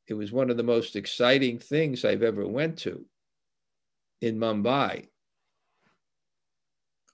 It 0.07 0.13
was 0.13 0.31
one 0.31 0.49
of 0.49 0.55
the 0.55 0.63
most 0.63 0.95
exciting 0.95 1.57
things 1.59 2.05
i've 2.05 2.23
ever 2.23 2.47
went 2.47 2.77
to 2.79 3.03
in 4.21 4.39
mumbai 4.39 5.07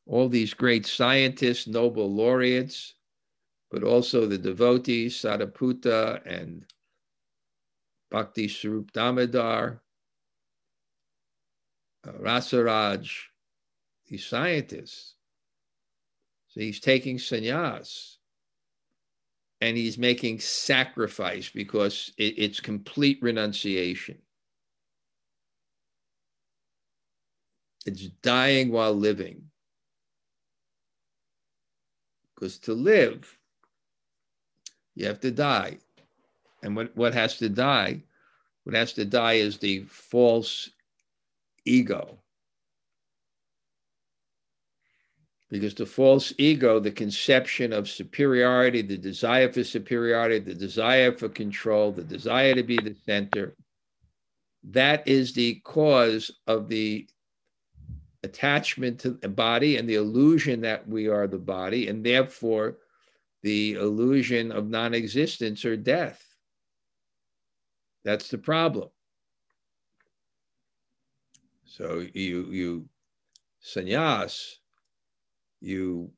all 0.10 0.28
these 0.28 0.54
great 0.54 0.86
scientists 0.86 1.68
nobel 1.68 2.12
laureates 2.12 2.96
but 3.70 3.84
also 3.84 4.26
the 4.26 4.38
devotees, 4.38 5.16
Sadaputa 5.16 6.26
and 6.26 6.66
Bhakti 8.10 8.48
Swarup 8.48 8.92
Damodar, 8.92 9.82
uh, 12.08 12.12
Rasaraj, 12.14 13.10
these 14.08 14.26
scientists. 14.26 15.16
So 16.48 16.62
he's 16.62 16.80
taking 16.80 17.18
sannyas 17.18 18.16
and 19.62 19.78
he's 19.78 20.00
making 20.00 20.40
sacrifice 20.40 21.50
because 21.50 22.12
it, 22.18 22.34
it's 22.38 22.60
complete 22.60 23.20
renunciation. 23.22 24.18
It's 27.86 28.08
dying 28.24 28.72
while 28.72 28.94
living. 28.96 29.44
Because 32.40 32.58
to 32.60 32.74
live 32.74 33.38
you 34.96 35.06
have 35.08 35.20
to 35.22 35.32
die. 35.32 35.78
And 36.64 36.76
what, 36.76 36.96
what 36.96 37.14
has 37.14 37.38
to 37.38 37.50
die? 37.50 38.04
What 38.64 38.76
has 38.76 38.94
to 38.94 39.06
die 39.06 39.34
is 39.34 39.58
the 39.58 39.84
false 39.88 40.70
ego. 41.66 42.18
Because 45.50 45.74
the 45.74 45.86
false 45.86 46.34
ego, 46.38 46.80
the 46.80 46.92
conception 46.92 47.74
of 47.74 47.90
superiority, 47.90 48.84
the 48.84 48.98
desire 48.98 49.52
for 49.52 49.64
superiority, 49.64 50.40
the 50.40 50.54
desire 50.54 51.12
for 51.12 51.28
control, 51.28 51.92
the 51.92 52.04
desire 52.04 52.54
to 52.54 52.64
be 52.64 52.78
the 52.78 52.96
center, 53.06 53.56
that 54.64 55.08
is 55.08 55.34
the 55.34 55.56
cause 55.64 56.30
of 56.46 56.70
the 56.70 57.08
attachment 58.24 59.00
to 59.00 59.12
the 59.12 59.30
body 59.30 59.78
and 59.78 59.88
the 59.88 59.96
illusion 59.96 60.62
that 60.62 60.88
we 60.88 61.08
are 61.08 61.28
the 61.28 61.38
body. 61.38 61.88
And 61.88 62.06
therefore, 62.06 62.78
the 63.42 63.74
illusion 63.74 64.52
of 64.52 64.70
non 64.70 64.94
existence 64.94 65.64
or 65.66 65.78
death. 65.78 66.26
That's 68.04 68.30
the 68.30 68.38
problem. 68.38 68.90
So 71.66 72.06
you, 72.14 72.46
you, 72.52 72.90
sannyas, 73.64 74.56
you 75.62 76.12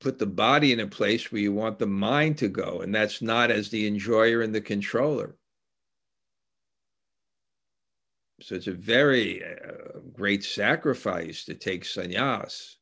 put 0.00 0.18
the 0.18 0.26
body 0.26 0.72
in 0.72 0.80
a 0.80 0.86
place 0.86 1.32
where 1.32 1.40
you 1.40 1.52
want 1.52 1.78
the 1.78 1.86
mind 1.86 2.36
to 2.38 2.48
go, 2.48 2.82
and 2.82 2.94
that's 2.94 3.22
not 3.22 3.50
as 3.50 3.70
the 3.70 3.86
enjoyer 3.86 4.42
and 4.42 4.54
the 4.54 4.60
controller. 4.60 5.36
So 8.40 8.56
it's 8.56 8.66
a 8.66 8.72
very 8.72 9.42
uh, 9.44 10.00
great 10.12 10.44
sacrifice 10.44 11.44
to 11.44 11.54
take 11.54 11.84
sannyas. 11.84 12.74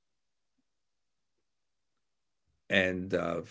And 2.71 3.13
uh, 3.13 3.43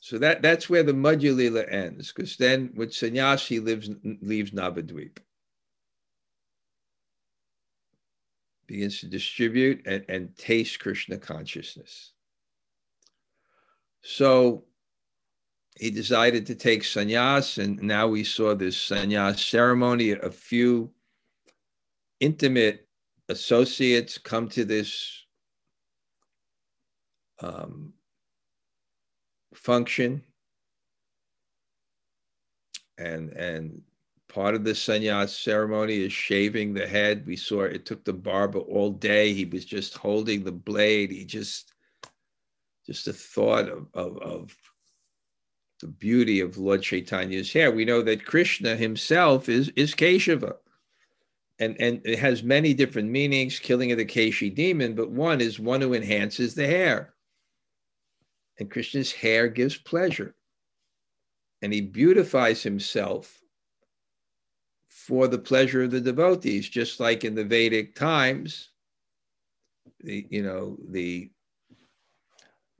so 0.00 0.18
that, 0.18 0.42
that's 0.42 0.68
where 0.68 0.82
the 0.82 0.92
Madhya 0.92 1.72
ends, 1.72 2.12
because 2.12 2.36
then 2.36 2.72
with 2.74 2.90
sannyas, 2.90 3.46
he 3.46 3.60
lives, 3.60 3.88
leaves 4.20 4.50
Navadvip. 4.50 5.18
Begins 8.66 9.00
to 9.00 9.06
distribute 9.06 9.86
and, 9.86 10.04
and 10.08 10.36
taste 10.36 10.80
Krishna 10.80 11.18
consciousness. 11.18 12.12
So 14.02 14.64
he 15.78 15.90
decided 15.90 16.46
to 16.46 16.54
take 16.54 16.82
sannyas, 16.82 17.62
and 17.62 17.80
now 17.82 18.08
we 18.08 18.24
saw 18.24 18.54
this 18.54 18.76
sannyas 18.76 19.38
ceremony. 19.38 20.10
A 20.10 20.30
few 20.30 20.90
intimate 22.20 22.88
associates 23.28 24.18
come 24.18 24.48
to 24.48 24.64
this 24.64 25.24
um, 27.40 27.92
function, 29.54 30.22
and 32.96 33.30
and 33.30 33.82
part 34.28 34.54
of 34.54 34.64
the 34.64 34.72
sannyas 34.72 35.30
ceremony 35.30 36.04
is 36.04 36.12
shaving 36.12 36.74
the 36.74 36.86
head. 36.86 37.26
We 37.26 37.36
saw 37.36 37.62
it 37.62 37.86
took 37.86 38.04
the 38.04 38.12
barber 38.12 38.58
all 38.58 38.90
day. 38.90 39.32
He 39.32 39.44
was 39.44 39.64
just 39.64 39.96
holding 39.96 40.42
the 40.42 40.52
blade. 40.52 41.10
He 41.10 41.24
just 41.24 41.74
just 42.84 43.04
the 43.04 43.12
thought 43.12 43.68
of, 43.68 43.86
of, 43.92 44.16
of 44.18 44.56
the 45.80 45.86
beauty 45.86 46.40
of 46.40 46.58
Lord 46.58 46.82
Chaitanya's 46.82 47.52
hair. 47.52 47.70
We 47.70 47.84
know 47.84 48.02
that 48.02 48.24
Krishna 48.24 48.76
himself 48.76 49.48
is, 49.48 49.70
is 49.76 49.94
Keshava. 49.94 50.56
And, 51.60 51.76
and 51.80 52.00
it 52.04 52.18
has 52.18 52.42
many 52.42 52.72
different 52.72 53.10
meanings, 53.10 53.58
killing 53.58 53.90
of 53.90 53.98
the 53.98 54.04
Keshi 54.04 54.54
demon, 54.54 54.94
but 54.94 55.10
one 55.10 55.40
is 55.40 55.58
one 55.58 55.80
who 55.80 55.94
enhances 55.94 56.54
the 56.54 56.66
hair. 56.66 57.14
And 58.58 58.70
Krishna's 58.70 59.12
hair 59.12 59.48
gives 59.48 59.76
pleasure. 59.76 60.34
And 61.62 61.72
he 61.72 61.80
beautifies 61.80 62.62
himself 62.62 63.40
for 64.88 65.26
the 65.26 65.38
pleasure 65.38 65.84
of 65.84 65.90
the 65.90 66.00
devotees, 66.00 66.68
just 66.68 67.00
like 67.00 67.24
in 67.24 67.34
the 67.34 67.44
Vedic 67.44 67.94
times, 67.94 68.70
the, 70.00 70.26
you 70.30 70.42
know, 70.42 70.76
the 70.88 71.30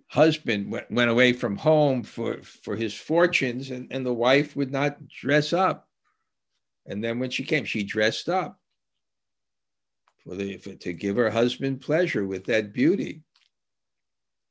husband 0.08 0.72
went, 0.72 0.90
went 0.90 1.10
away 1.10 1.32
from 1.32 1.56
home 1.56 2.02
for, 2.02 2.42
for 2.42 2.74
his 2.76 2.94
fortunes, 2.94 3.70
and, 3.70 3.88
and 3.90 4.04
the 4.04 4.12
wife 4.12 4.56
would 4.56 4.72
not 4.72 5.06
dress 5.08 5.52
up. 5.52 5.86
And 6.86 7.04
then 7.04 7.18
when 7.18 7.30
she 7.30 7.44
came, 7.44 7.64
she 7.64 7.82
dressed 7.82 8.28
up 8.28 8.58
for 10.24 10.34
the, 10.34 10.56
for, 10.56 10.74
to 10.74 10.92
give 10.92 11.16
her 11.16 11.30
husband 11.30 11.82
pleasure 11.82 12.26
with 12.26 12.44
that 12.46 12.72
beauty. 12.72 13.22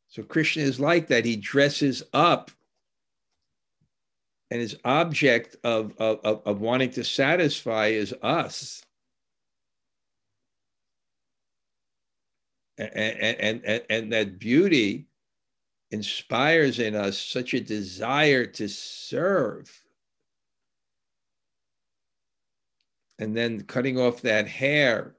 So 0.10 0.24
Krishna 0.24 0.63
is 0.63 0.80
like 0.80 1.08
that. 1.08 1.26
He 1.26 1.36
dresses 1.36 2.04
up. 2.13 2.52
And 4.50 4.62
his 4.62 4.78
object 4.86 5.58
of, 5.65 5.93
of, 5.98 6.41
of 6.46 6.62
wanting 6.62 6.91
to 6.91 7.04
satisfy 7.04 7.88
is 7.88 8.13
us. 8.22 8.82
And, 12.78 12.89
and, 12.96 13.65
and, 13.65 13.84
and 13.89 14.13
that 14.13 14.39
beauty 14.39 15.08
inspires 15.91 16.80
in 16.80 16.95
us 16.95 17.17
such 17.17 17.54
a 17.54 17.62
desire 17.62 18.45
to 18.45 18.67
serve. 18.67 19.71
And 23.19 23.36
then 23.36 23.62
cutting 23.62 24.00
off 24.00 24.21
that 24.21 24.47
hair 24.47 25.15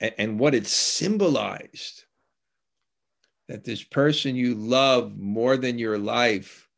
and, 0.00 0.14
and 0.18 0.40
what 0.40 0.54
it 0.54 0.66
symbolized 0.66 2.04
that 3.48 3.64
this 3.64 3.82
person 3.82 4.34
you 4.34 4.54
love 4.54 5.16
more 5.16 5.56
than 5.56 5.78
your 5.78 5.98
life 5.98 6.68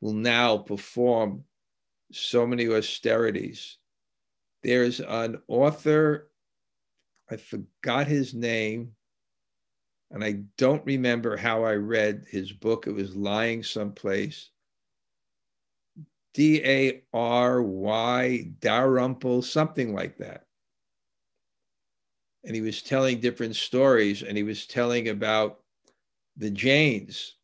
will 0.00 0.12
now 0.12 0.58
perform 0.58 1.42
so 2.12 2.46
many 2.46 2.68
austerities. 2.68 3.78
There's 4.62 5.00
an 5.00 5.40
author, 5.48 6.30
I 7.30 7.36
forgot 7.36 8.06
his 8.06 8.34
name, 8.34 8.95
and 10.10 10.22
I 10.22 10.32
don't 10.56 10.84
remember 10.86 11.36
how 11.36 11.64
I 11.64 11.74
read 11.74 12.26
his 12.28 12.52
book. 12.52 12.86
It 12.86 12.92
was 12.92 13.16
lying 13.16 13.62
someplace. 13.62 14.50
D 16.34 16.62
A 16.64 17.02
R 17.12 17.62
Y, 17.62 18.52
Dalrymple, 18.60 19.42
something 19.42 19.94
like 19.94 20.18
that. 20.18 20.44
And 22.44 22.54
he 22.54 22.60
was 22.60 22.82
telling 22.82 23.20
different 23.20 23.56
stories, 23.56 24.22
and 24.22 24.36
he 24.36 24.42
was 24.44 24.66
telling 24.66 25.08
about 25.08 25.60
the 26.36 26.50
Jains. 26.50 27.34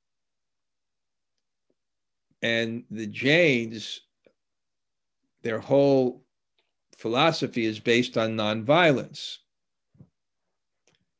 And 2.42 2.84
the 2.90 3.06
Jains, 3.06 4.02
their 5.42 5.58
whole 5.58 6.24
philosophy 6.98 7.64
is 7.64 7.80
based 7.80 8.16
on 8.16 8.36
nonviolence. 8.36 9.38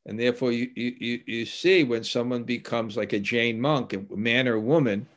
And 0.05 0.19
therefore, 0.19 0.51
you, 0.51 0.69
you, 0.75 1.21
you 1.25 1.45
see 1.45 1.83
when 1.83 2.03
someone 2.03 2.43
becomes 2.43 2.97
like 2.97 3.13
a 3.13 3.19
Jain 3.19 3.59
monk, 3.59 3.93
a 3.93 4.03
man 4.15 4.47
or 4.47 4.59
woman, 4.59 5.07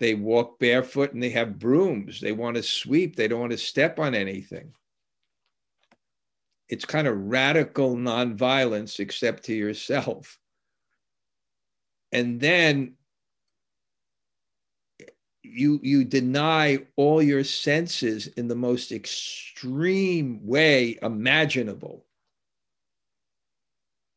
they 0.00 0.14
walk 0.14 0.58
barefoot 0.58 1.12
and 1.12 1.22
they 1.22 1.30
have 1.30 1.58
brooms. 1.58 2.20
They 2.20 2.32
want 2.32 2.56
to 2.56 2.62
sweep, 2.62 3.16
they 3.16 3.28
don't 3.28 3.40
want 3.40 3.52
to 3.52 3.58
step 3.58 3.98
on 3.98 4.14
anything. 4.14 4.72
It's 6.68 6.86
kind 6.86 7.06
of 7.06 7.16
radical 7.16 7.94
nonviolence, 7.94 8.98
except 8.98 9.44
to 9.44 9.54
yourself. 9.54 10.38
And 12.10 12.40
then 12.40 12.94
you 15.42 15.78
you 15.82 16.04
deny 16.04 16.78
all 16.96 17.22
your 17.22 17.44
senses 17.44 18.28
in 18.28 18.48
the 18.48 18.56
most 18.56 18.92
extreme 18.92 20.40
way 20.44 20.98
imaginable 21.02 22.06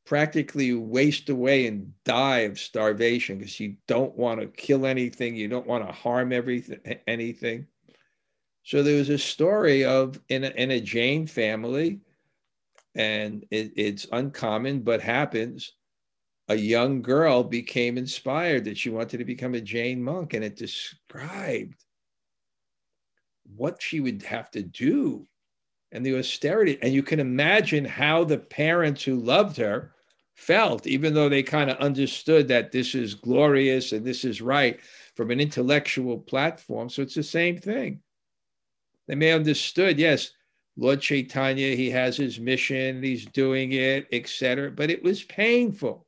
practically 0.07 0.73
waste 0.73 1.27
away 1.27 1.67
and 1.67 1.93
die 2.05 2.39
of 2.39 2.57
starvation 2.57 3.37
because 3.37 3.59
you 3.59 3.75
don't 3.87 4.15
want 4.15 4.39
to 4.39 4.47
kill 4.47 4.85
anything, 4.85 5.35
you 5.35 5.49
don't 5.49 5.67
want 5.67 5.85
to 5.85 5.91
harm 5.91 6.31
everything, 6.31 6.79
anything. 7.07 7.67
So 8.63 8.81
there 8.81 8.97
was 8.97 9.09
a 9.09 9.17
story 9.17 9.83
of 9.83 10.19
in 10.29 10.45
a, 10.45 10.49
in 10.49 10.71
a 10.71 10.79
Jain 10.79 11.27
family, 11.27 11.99
and 12.95 13.45
it, 13.51 13.73
it's 13.75 14.07
uncommon 14.13 14.79
but 14.79 15.01
happens. 15.01 15.73
A 16.47 16.55
young 16.55 17.01
girl 17.01 17.43
became 17.43 17.97
inspired 17.97 18.63
that 18.63 18.77
she 18.77 18.89
wanted 18.89 19.17
to 19.17 19.25
become 19.25 19.55
a 19.55 19.61
Jain 19.61 20.01
monk, 20.01 20.33
and 20.33 20.43
it 20.43 20.55
described 20.55 21.83
what 23.57 23.81
she 23.81 23.99
would 23.99 24.23
have 24.23 24.49
to 24.51 24.63
do 24.63 25.27
and 25.91 26.05
the 26.05 26.17
austerity. 26.17 26.79
And 26.81 26.93
you 26.93 27.03
can 27.03 27.19
imagine 27.19 27.83
how 27.83 28.23
the 28.23 28.37
parents 28.37 29.03
who 29.03 29.15
loved 29.17 29.57
her 29.57 29.93
felt, 30.37 30.87
even 30.87 31.13
though 31.13 31.27
they 31.27 31.43
kind 31.43 31.69
of 31.69 31.77
understood 31.77 32.47
that 32.47 32.71
this 32.71 32.95
is 32.95 33.15
glorious 33.15 33.91
and 33.91 34.05
this 34.05 34.23
is 34.23 34.41
right 34.41 34.79
from 35.15 35.31
an 35.31 35.39
intellectual 35.39 36.19
platform. 36.19 36.89
So 36.89 37.01
it's 37.01 37.15
the 37.15 37.23
same 37.23 37.57
thing. 37.57 37.99
They 39.07 39.15
may 39.15 39.31
understood, 39.33 39.99
yes, 39.99 40.31
Lord 40.77 41.01
Chaitanya, 41.01 41.75
he 41.75 41.89
has 41.89 42.15
his 42.15 42.39
mission, 42.39 43.01
he's 43.01 43.25
doing 43.25 43.71
it, 43.71 44.07
etc. 44.11 44.69
But 44.69 44.91
it 44.91 45.01
was 45.01 45.23
painful. 45.23 46.05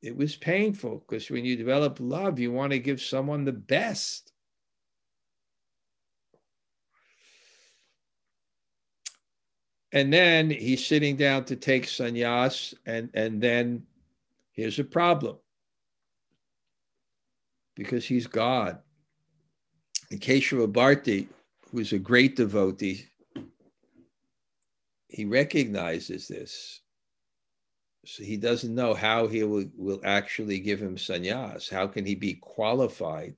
It 0.00 0.16
was 0.16 0.36
painful 0.36 1.00
because 1.00 1.28
when 1.30 1.44
you 1.44 1.56
develop 1.56 1.98
love, 1.98 2.38
you 2.38 2.52
want 2.52 2.70
to 2.70 2.78
give 2.78 3.02
someone 3.02 3.44
the 3.44 3.52
best. 3.52 4.32
And 9.92 10.12
then 10.12 10.50
he's 10.50 10.84
sitting 10.84 11.16
down 11.16 11.44
to 11.46 11.56
take 11.56 11.86
sannyas, 11.86 12.74
and, 12.84 13.08
and 13.14 13.40
then 13.40 13.86
here's 14.52 14.78
a 14.78 14.84
problem 14.84 15.36
because 17.74 18.04
he's 18.04 18.26
God. 18.26 18.78
And 20.10 20.20
Keshava 20.20 20.70
Bharti, 20.70 21.28
who 21.70 21.78
is 21.78 21.92
a 21.92 21.98
great 21.98 22.36
devotee, 22.36 23.06
he 25.08 25.24
recognizes 25.24 26.28
this. 26.28 26.82
So 28.04 28.22
he 28.22 28.36
doesn't 28.36 28.74
know 28.74 28.94
how 28.94 29.26
he 29.26 29.42
will, 29.44 29.66
will 29.76 30.00
actually 30.04 30.60
give 30.60 30.80
him 30.80 30.96
sannyas. 30.96 31.70
How 31.70 31.86
can 31.86 32.04
he 32.04 32.14
be 32.14 32.34
qualified 32.34 33.36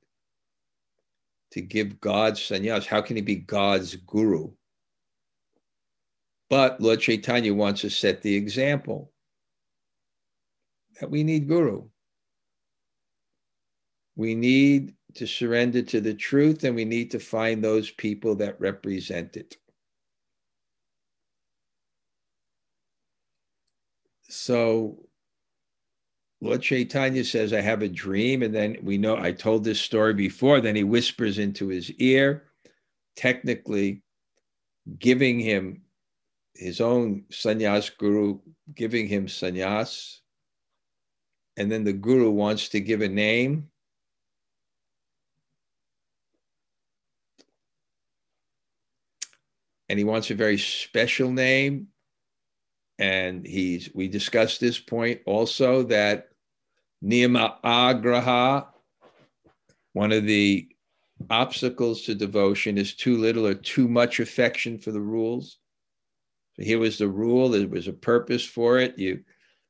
to 1.52 1.60
give 1.60 2.00
God 2.00 2.34
sannyas? 2.34 2.86
How 2.86 3.00
can 3.00 3.16
he 3.16 3.22
be 3.22 3.36
God's 3.36 3.96
guru? 3.96 4.50
But 6.50 6.80
Lord 6.80 7.00
Chaitanya 7.00 7.54
wants 7.54 7.82
to 7.82 7.90
set 7.90 8.22
the 8.22 8.34
example 8.34 9.12
that 11.00 11.08
we 11.08 11.22
need 11.22 11.46
guru. 11.48 11.88
We 14.16 14.34
need 14.34 14.94
to 15.14 15.26
surrender 15.26 15.82
to 15.82 16.00
the 16.00 16.12
truth 16.12 16.64
and 16.64 16.74
we 16.74 16.84
need 16.84 17.12
to 17.12 17.20
find 17.20 17.62
those 17.62 17.90
people 17.92 18.34
that 18.36 18.60
represent 18.60 19.36
it. 19.36 19.56
So 24.28 25.06
Lord 26.40 26.62
Chaitanya 26.62 27.24
says, 27.24 27.52
I 27.52 27.60
have 27.60 27.82
a 27.82 27.88
dream. 27.88 28.42
And 28.42 28.54
then 28.54 28.76
we 28.82 28.98
know 28.98 29.16
I 29.16 29.30
told 29.30 29.62
this 29.62 29.80
story 29.80 30.14
before. 30.14 30.60
Then 30.60 30.76
he 30.76 30.84
whispers 30.84 31.38
into 31.38 31.68
his 31.68 31.92
ear, 31.92 32.44
technically 33.14 34.02
giving 34.98 35.38
him 35.38 35.82
his 36.54 36.80
own 36.80 37.24
sannyas 37.30 37.96
guru, 37.96 38.38
giving 38.74 39.06
him 39.06 39.26
sannyas. 39.26 40.18
And 41.56 41.70
then 41.70 41.84
the 41.84 41.92
guru 41.92 42.30
wants 42.30 42.68
to 42.70 42.80
give 42.80 43.00
a 43.00 43.08
name. 43.08 43.68
And 49.88 49.98
he 49.98 50.04
wants 50.04 50.30
a 50.30 50.34
very 50.34 50.58
special 50.58 51.30
name 51.30 51.88
and 53.00 53.46
he's 53.46 53.90
we 53.94 54.06
discussed 54.06 54.60
this 54.60 54.78
point 54.78 55.20
also 55.24 55.82
that 55.82 56.28
niyama 57.02 57.54
agraha 57.64 58.66
one 59.94 60.12
of 60.12 60.24
the 60.26 60.68
obstacles 61.30 62.02
to 62.02 62.14
devotion 62.14 62.78
is 62.78 62.94
too 62.94 63.16
little 63.16 63.46
or 63.46 63.54
too 63.54 63.88
much 63.88 64.20
affection 64.20 64.78
for 64.78 64.92
the 64.92 65.00
rules 65.00 65.58
here 66.60 66.78
was 66.78 66.98
the 66.98 67.08
rule 67.08 67.48
there 67.48 67.68
was 67.68 67.88
a 67.88 67.92
purpose 67.92 68.44
for 68.44 68.78
it 68.78 68.98
you 68.98 69.22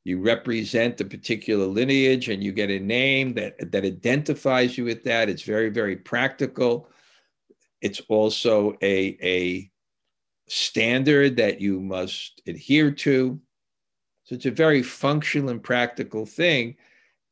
you 0.05 0.21
represent 0.21 1.01
a 1.01 1.05
particular 1.05 1.67
lineage 1.67 2.29
and 2.29 2.43
you 2.43 2.53
get 2.53 2.71
a 2.71 2.79
name 2.79 3.35
that 3.35 3.55
that 3.73 3.85
identifies 3.85 4.77
you 4.77 4.85
with 4.85 5.05
that 5.05 5.29
it's 5.29 5.43
very 5.43 5.69
very 5.69 5.97
practical 5.97 6.89
it's 7.81 8.01
also 8.09 8.77
a 8.83 9.17
a 9.23 9.71
standard 10.51 11.37
that 11.37 11.61
you 11.61 11.81
must 11.81 12.43
adhere 12.47 12.91
to. 12.91 13.41
So 14.25 14.35
it's 14.35 14.47
a 14.47 14.51
very 14.51 14.83
functional 14.83 15.51
and 15.51 15.63
practical 15.63 16.27
thing 16.27 16.77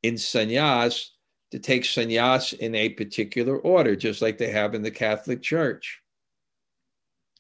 in 0.03 0.15
sannyas 0.15 1.09
to 1.51 1.59
take 1.59 1.83
sannyas 1.83 2.53
in 2.55 2.75
a 2.75 2.91
particular 2.91 3.59
order, 3.59 3.97
just 3.97 4.23
like 4.23 4.39
they 4.39 4.51
have 4.51 4.75
in 4.75 4.83
the 4.83 4.91
Catholic 4.91 5.43
Church. 5.43 6.01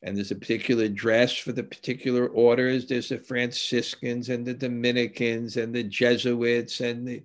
And 0.02 0.16
there's 0.16 0.30
a 0.30 0.36
particular 0.36 0.88
dress 0.88 1.36
for 1.36 1.52
the 1.52 1.64
particular 1.64 2.28
orders. 2.28 2.86
There's 2.86 3.08
the 3.08 3.18
Franciscans 3.18 4.28
and 4.28 4.46
the 4.46 4.54
Dominicans 4.54 5.56
and 5.56 5.74
the 5.74 5.82
Jesuits 5.82 6.80
and 6.80 7.06
the 7.06 7.22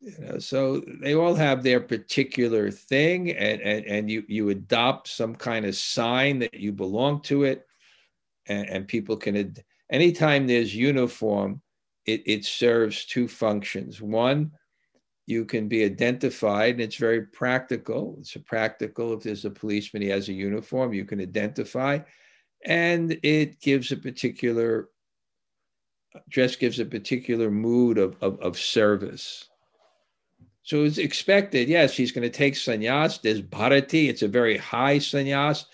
you 0.00 0.16
know 0.18 0.38
so 0.38 0.82
they 1.02 1.14
all 1.14 1.34
have 1.34 1.62
their 1.62 1.80
particular 1.80 2.70
thing 2.70 3.32
and 3.32 3.60
and, 3.60 3.84
and 3.84 4.10
you 4.10 4.24
you 4.28 4.48
adopt 4.48 5.08
some 5.08 5.34
kind 5.34 5.66
of 5.66 5.76
sign 5.76 6.38
that 6.38 6.54
you 6.54 6.72
belong 6.72 7.20
to 7.20 7.44
it 7.44 7.66
and, 8.46 8.68
and 8.68 8.88
people 8.88 9.16
can 9.16 9.36
ad- 9.36 9.64
anytime 9.90 10.46
there's 10.46 10.74
uniform 10.74 11.60
it, 12.06 12.22
it 12.24 12.44
serves 12.46 13.04
two 13.04 13.28
functions 13.28 14.00
one 14.00 14.50
you 15.30 15.44
can 15.44 15.68
be 15.68 15.84
identified 15.84 16.74
and 16.74 16.80
it's 16.80 16.96
very 16.96 17.22
practical 17.22 18.16
it's 18.18 18.36
practical 18.44 19.12
if 19.12 19.22
there's 19.22 19.44
a 19.44 19.50
policeman 19.50 20.02
he 20.02 20.08
has 20.08 20.28
a 20.28 20.32
uniform 20.32 20.92
you 20.92 21.04
can 21.04 21.20
identify 21.20 21.98
and 22.66 23.18
it 23.22 23.60
gives 23.60 23.92
a 23.92 23.96
particular 23.96 24.88
dress 26.28 26.56
gives 26.56 26.80
a 26.80 26.84
particular 26.84 27.50
mood 27.50 27.96
of, 27.96 28.16
of, 28.20 28.38
of 28.40 28.58
service 28.58 29.50
so 30.62 30.84
it's 30.84 30.98
expected, 30.98 31.68
yes, 31.68 31.96
he's 31.96 32.12
going 32.12 32.30
to 32.30 32.38
take 32.38 32.54
sannyas. 32.54 33.20
There's 33.20 33.40
bharati, 33.40 34.08
it's 34.08 34.22
a 34.22 34.28
very 34.28 34.56
high 34.56 34.98
sannyas, 34.98 35.64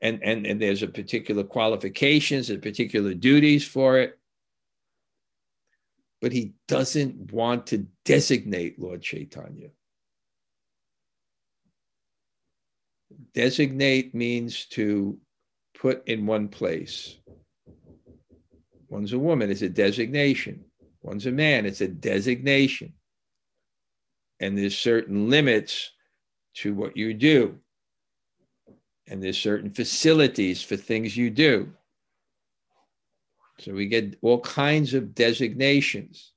and, 0.00 0.22
and, 0.22 0.46
and 0.46 0.62
there's 0.62 0.82
a 0.82 0.88
particular 0.88 1.44
qualifications 1.44 2.48
and 2.48 2.62
particular 2.62 3.14
duties 3.14 3.66
for 3.66 3.98
it. 3.98 4.17
But 6.20 6.32
he 6.32 6.54
doesn't 6.66 7.32
want 7.32 7.68
to 7.68 7.86
designate 8.04 8.80
Lord 8.80 9.02
Chaitanya. 9.02 9.68
Designate 13.34 14.14
means 14.14 14.66
to 14.66 15.18
put 15.78 16.06
in 16.08 16.26
one 16.26 16.48
place. 16.48 17.18
One's 18.88 19.12
a 19.12 19.18
woman, 19.18 19.50
it's 19.50 19.62
a 19.62 19.68
designation. 19.68 20.64
One's 21.02 21.26
a 21.26 21.30
man, 21.30 21.66
it's 21.66 21.80
a 21.80 21.88
designation 21.88 22.92
and 24.40 24.56
there's 24.56 24.78
certain 24.78 25.28
limits 25.28 25.90
to 26.54 26.74
what 26.74 26.96
you 26.96 27.14
do 27.14 27.58
and 29.06 29.22
there's 29.22 29.38
certain 29.38 29.70
facilities 29.70 30.62
for 30.62 30.76
things 30.76 31.16
you 31.16 31.30
do 31.30 31.72
so 33.58 33.72
we 33.72 33.86
get 33.86 34.16
all 34.22 34.40
kinds 34.40 34.94
of 34.94 35.14
designations. 35.14 36.32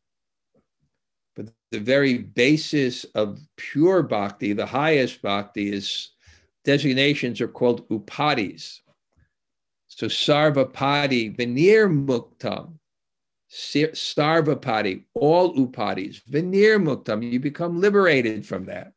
But 1.36 1.50
the 1.72 1.80
very 1.80 2.18
basis 2.18 3.04
of 3.16 3.40
pure 3.58 4.04
bhakti 4.04 4.54
the 4.54 4.66
highest 4.66 5.22
bhakti 5.22 5.72
is 5.72 6.12
designations 6.64 7.42
are 7.42 7.48
called 7.48 7.88
upadis. 7.90 8.80
So 9.88 10.08
sarvapadi 10.08 11.36
veneer 11.36 11.88
muktam 11.90 12.80
Sarvapadi, 13.52 15.04
all 15.14 15.54
upadis, 15.56 16.24
veneer 16.24 16.80
muktam, 16.80 17.30
you 17.30 17.40
become 17.40 17.82
liberated 17.82 18.46
from 18.46 18.66
that. 18.66 18.94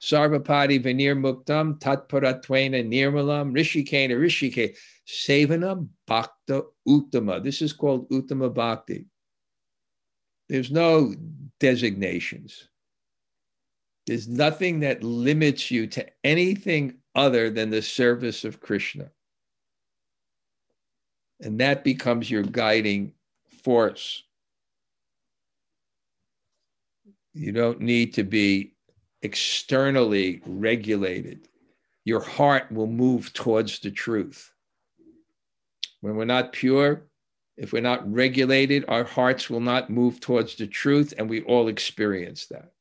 Sarvapadi 0.00 0.80
veneer 0.80 1.16
muktam, 1.16 1.80
tatparatwena 1.80 2.86
nirmalam, 2.86 3.52
rishikena 3.52 4.12
rishike, 4.12 4.76
sevana 5.06 5.86
bhakta 6.06 6.62
uttama. 6.88 7.42
This 7.42 7.62
is 7.62 7.72
called 7.72 8.08
uttama 8.10 8.52
bhakti. 8.52 9.06
There's 10.48 10.70
no 10.70 11.14
designations. 11.60 12.68
There's 14.06 14.28
nothing 14.28 14.80
that 14.80 15.02
limits 15.02 15.70
you 15.70 15.86
to 15.88 16.06
anything 16.22 16.98
other 17.14 17.50
than 17.50 17.70
the 17.70 17.80
service 17.80 18.44
of 18.44 18.60
Krishna. 18.60 19.10
And 21.40 21.58
that 21.60 21.84
becomes 21.84 22.30
your 22.30 22.42
guiding 22.42 23.12
force. 23.64 24.22
You 27.32 27.52
don't 27.52 27.80
need 27.80 28.14
to 28.14 28.22
be 28.22 28.74
externally 29.22 30.42
regulated. 30.46 31.48
Your 32.04 32.20
heart 32.20 32.70
will 32.70 32.86
move 32.86 33.32
towards 33.32 33.80
the 33.80 33.90
truth. 33.90 34.53
When 36.04 36.16
we're 36.16 36.26
not 36.26 36.52
pure, 36.52 37.06
if 37.56 37.72
we're 37.72 37.80
not 37.80 38.12
regulated, 38.12 38.84
our 38.88 39.04
hearts 39.04 39.48
will 39.48 39.60
not 39.60 39.88
move 39.88 40.20
towards 40.20 40.54
the 40.54 40.66
truth, 40.66 41.14
and 41.16 41.30
we 41.30 41.40
all 41.44 41.68
experience 41.68 42.44
that. 42.48 42.72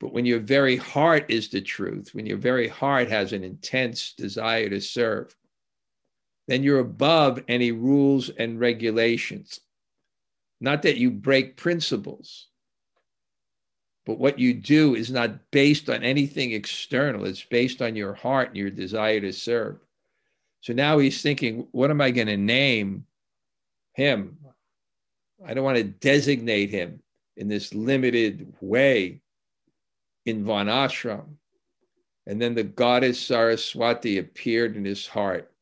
But 0.00 0.14
when 0.14 0.24
your 0.24 0.38
very 0.38 0.76
heart 0.76 1.26
is 1.28 1.50
the 1.50 1.60
truth, 1.60 2.14
when 2.14 2.24
your 2.24 2.38
very 2.38 2.66
heart 2.66 3.10
has 3.10 3.34
an 3.34 3.44
intense 3.44 4.14
desire 4.14 4.70
to 4.70 4.80
serve, 4.80 5.36
then 6.48 6.62
you're 6.62 6.78
above 6.78 7.44
any 7.46 7.72
rules 7.72 8.30
and 8.30 8.58
regulations. 8.58 9.60
Not 10.62 10.80
that 10.80 10.96
you 10.96 11.10
break 11.10 11.58
principles, 11.58 12.46
but 14.06 14.18
what 14.18 14.38
you 14.38 14.54
do 14.54 14.94
is 14.94 15.10
not 15.10 15.50
based 15.50 15.90
on 15.90 16.02
anything 16.02 16.52
external, 16.52 17.26
it's 17.26 17.44
based 17.44 17.82
on 17.82 17.96
your 17.96 18.14
heart 18.14 18.48
and 18.48 18.56
your 18.56 18.70
desire 18.70 19.20
to 19.20 19.30
serve. 19.30 19.85
So 20.66 20.72
now 20.72 20.98
he's 20.98 21.22
thinking, 21.22 21.68
what 21.70 21.92
am 21.92 22.00
I 22.00 22.10
going 22.10 22.26
to 22.26 22.36
name 22.36 23.06
him? 23.92 24.36
I 25.46 25.54
don't 25.54 25.62
want 25.62 25.76
to 25.76 25.84
designate 25.84 26.70
him 26.70 26.98
in 27.36 27.46
this 27.46 27.72
limited 27.72 28.52
way 28.60 29.20
in 30.24 30.44
Varnashram. 30.44 31.36
And 32.26 32.42
then 32.42 32.56
the 32.56 32.64
goddess 32.64 33.20
Saraswati 33.20 34.18
appeared 34.18 34.76
in 34.76 34.84
his 34.84 35.06
heart 35.06 35.52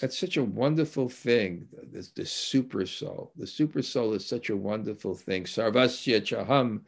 that's 0.00 0.16
such 0.16 0.36
a 0.36 0.44
wonderful 0.44 1.08
thing. 1.08 1.66
This, 1.90 2.10
the 2.12 2.24
super 2.24 2.86
soul. 2.86 3.32
The 3.36 3.46
super 3.46 3.82
soul 3.82 4.14
is 4.14 4.24
such 4.24 4.48
a 4.50 4.56
wonderful 4.56 5.14
thing. 5.14 5.44
Sarvasya 5.44 6.22
chaham 6.22 6.82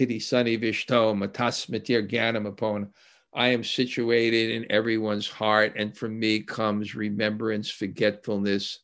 hiti 0.00 0.20
sani 0.20 0.56
vishto 0.56 1.14
matasmitir 1.14 2.08
gyanam 2.10 2.46
upon 2.46 2.88
I 3.34 3.48
am 3.48 3.64
situated 3.64 4.50
in 4.50 4.70
everyone's 4.70 5.28
heart, 5.28 5.72
and 5.76 5.96
from 5.96 6.18
me 6.18 6.40
comes 6.40 6.94
remembrance, 6.94 7.68
forgetfulness, 7.68 8.78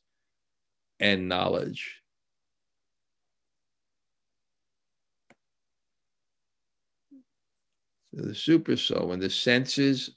and 0.99 1.29
knowledge. 1.29 2.03
So 8.15 8.23
the 8.23 8.35
super 8.35 8.77
soul, 8.77 9.09
when 9.09 9.21
the 9.21 9.31
senses 9.31 10.11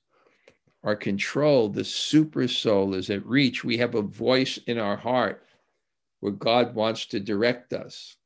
are 0.83 0.95
controlled, 0.95 1.75
the 1.75 1.83
super 1.83 2.47
soul 2.47 2.95
is 2.95 3.11
at 3.11 3.25
reach. 3.25 3.63
We 3.63 3.77
have 3.77 3.93
a 3.93 4.01
voice 4.01 4.57
in 4.65 4.79
our 4.79 4.97
heart 4.97 5.45
where 6.19 6.31
God 6.31 6.73
wants 6.73 7.05
to 7.07 7.19
direct 7.19 7.71
us. 7.71 8.17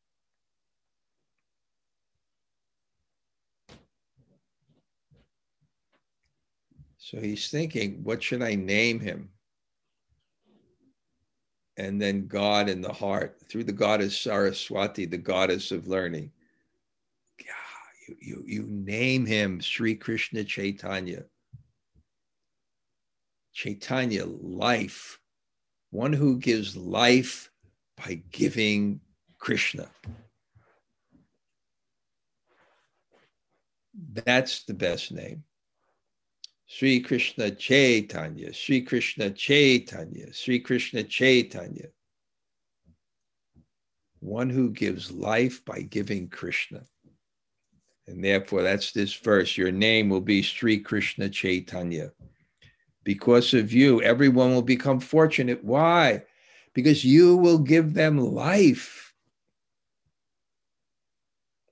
So 7.10 7.22
he's 7.22 7.48
thinking, 7.48 8.04
what 8.04 8.22
should 8.22 8.42
I 8.42 8.56
name 8.56 9.00
him? 9.00 9.30
And 11.78 12.02
then 12.02 12.28
God 12.28 12.68
in 12.68 12.82
the 12.82 12.92
heart, 12.92 13.38
through 13.48 13.64
the 13.64 13.72
goddess 13.72 14.20
Saraswati, 14.20 15.06
the 15.06 15.18
goddess 15.18 15.72
of 15.72 15.88
learning. 15.88 16.34
Yeah, 17.40 17.54
you, 18.10 18.16
you, 18.20 18.44
you 18.46 18.64
name 18.68 19.26
him 19.26 19.62
Sri 19.62 19.96
Krishna 19.96 20.44
Chaitanya. 20.44 21.24
Chaitanya, 23.54 24.26
life, 24.26 25.18
one 25.92 26.12
who 26.12 26.38
gives 26.38 26.76
life 26.76 27.50
by 28.06 28.22
giving 28.32 29.00
Krishna. 29.38 29.88
That's 34.14 34.66
the 34.66 34.74
best 34.74 35.14
name. 35.14 35.46
Sri 36.70 37.00
Krishna 37.00 37.50
Chaitanya, 37.50 38.54
Sri 38.54 38.82
Krishna 38.82 39.32
Chaitanya, 39.32 40.34
Sri 40.34 40.60
Krishna 40.60 41.02
Chaitanya. 41.02 41.88
One 44.20 44.50
who 44.50 44.72
gives 44.72 45.10
life 45.10 45.64
by 45.64 45.82
giving 45.82 46.28
Krishna. 46.28 46.84
And 48.06 48.24
therefore, 48.24 48.64
that's 48.64 48.92
this 48.92 49.14
verse. 49.14 49.58
Your 49.58 49.72
name 49.72 50.10
will 50.10 50.22
be 50.22 50.42
Sri 50.42 50.80
Krishna 50.80 51.30
Chaitanya. 51.30 52.12
Because 53.04 53.54
of 53.54 53.72
you, 53.72 54.02
everyone 54.02 54.54
will 54.54 54.62
become 54.62 55.00
fortunate. 55.00 55.64
Why? 55.64 56.24
Because 56.74 57.06
you 57.06 57.38
will 57.38 57.60
give 57.60 57.94
them 57.94 58.18
life. 58.18 59.07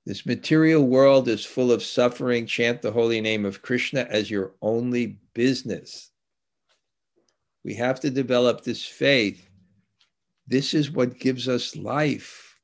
This 0.05 0.25
material 0.25 0.85
world 0.85 1.27
is 1.27 1.43
full 1.43 1.71
of 1.71 1.81
suffering. 1.81 2.45
Chant 2.45 2.81
the 2.81 2.91
holy 2.91 3.21
name 3.21 3.43
of 3.43 3.63
Krishna 3.63 4.01
as 4.09 4.29
your 4.29 4.53
only 4.61 5.17
business. 5.33 6.11
We 7.63 7.73
have 7.75 7.99
to 8.01 8.11
develop 8.11 8.63
this 8.63 8.85
faith. 8.85 9.49
This 10.47 10.75
is 10.75 10.91
what 10.91 11.19
gives 11.19 11.47
us 11.47 11.75
life. 11.75 12.59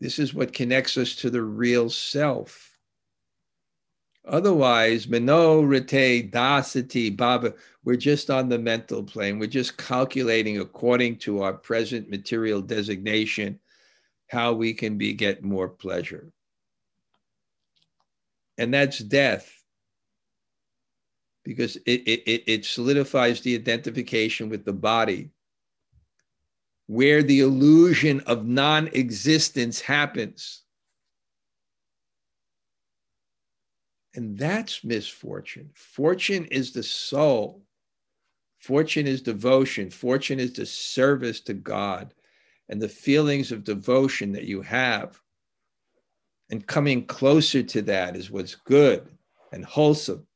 This 0.00 0.18
is 0.18 0.32
what 0.32 0.54
connects 0.54 0.96
us 0.96 1.14
to 1.16 1.28
the 1.28 1.42
real 1.42 1.90
self. 1.90 2.70
Otherwise, 4.26 5.06
Mano 5.06 5.60
Rite 5.60 6.30
Dasati 6.30 7.14
Baba, 7.14 7.52
we're 7.84 7.96
just 7.96 8.30
on 8.30 8.48
the 8.48 8.58
mental 8.58 9.02
plane. 9.02 9.38
We're 9.38 9.46
just 9.46 9.76
calculating 9.76 10.58
according 10.58 11.18
to 11.18 11.42
our 11.42 11.52
present 11.52 12.08
material 12.08 12.62
designation 12.62 13.60
how 14.28 14.52
we 14.52 14.74
can 14.74 14.98
be 14.98 15.12
get 15.12 15.44
more 15.44 15.68
pleasure. 15.68 16.32
And 18.58 18.72
that's 18.72 18.98
death. 18.98 19.50
Because 21.44 21.76
it, 21.76 22.02
it, 22.06 22.44
it 22.46 22.64
solidifies 22.64 23.40
the 23.42 23.54
identification 23.54 24.48
with 24.48 24.64
the 24.64 24.72
body, 24.72 25.30
where 26.86 27.22
the 27.22 27.40
illusion 27.40 28.20
of 28.20 28.46
non 28.46 28.88
existence 28.88 29.80
happens. 29.80 30.62
And 34.14 34.38
that's 34.38 34.84
misfortune. 34.84 35.70
Fortune 35.74 36.46
is 36.46 36.72
the 36.72 36.82
soul. 36.82 37.62
Fortune 38.58 39.06
is 39.06 39.20
devotion. 39.20 39.90
Fortune 39.90 40.40
is 40.40 40.54
the 40.54 40.64
service 40.64 41.40
to 41.42 41.52
God 41.52 42.14
and 42.68 42.80
the 42.80 42.88
feelings 42.88 43.52
of 43.52 43.64
devotion 43.64 44.32
that 44.32 44.44
you 44.44 44.62
have. 44.62 45.20
And 46.50 46.66
coming 46.66 47.06
closer 47.06 47.62
to 47.62 47.82
that 47.82 48.16
is 48.16 48.30
what's 48.30 48.54
good 48.54 49.08
and 49.52 49.64
wholesome. 49.64 50.26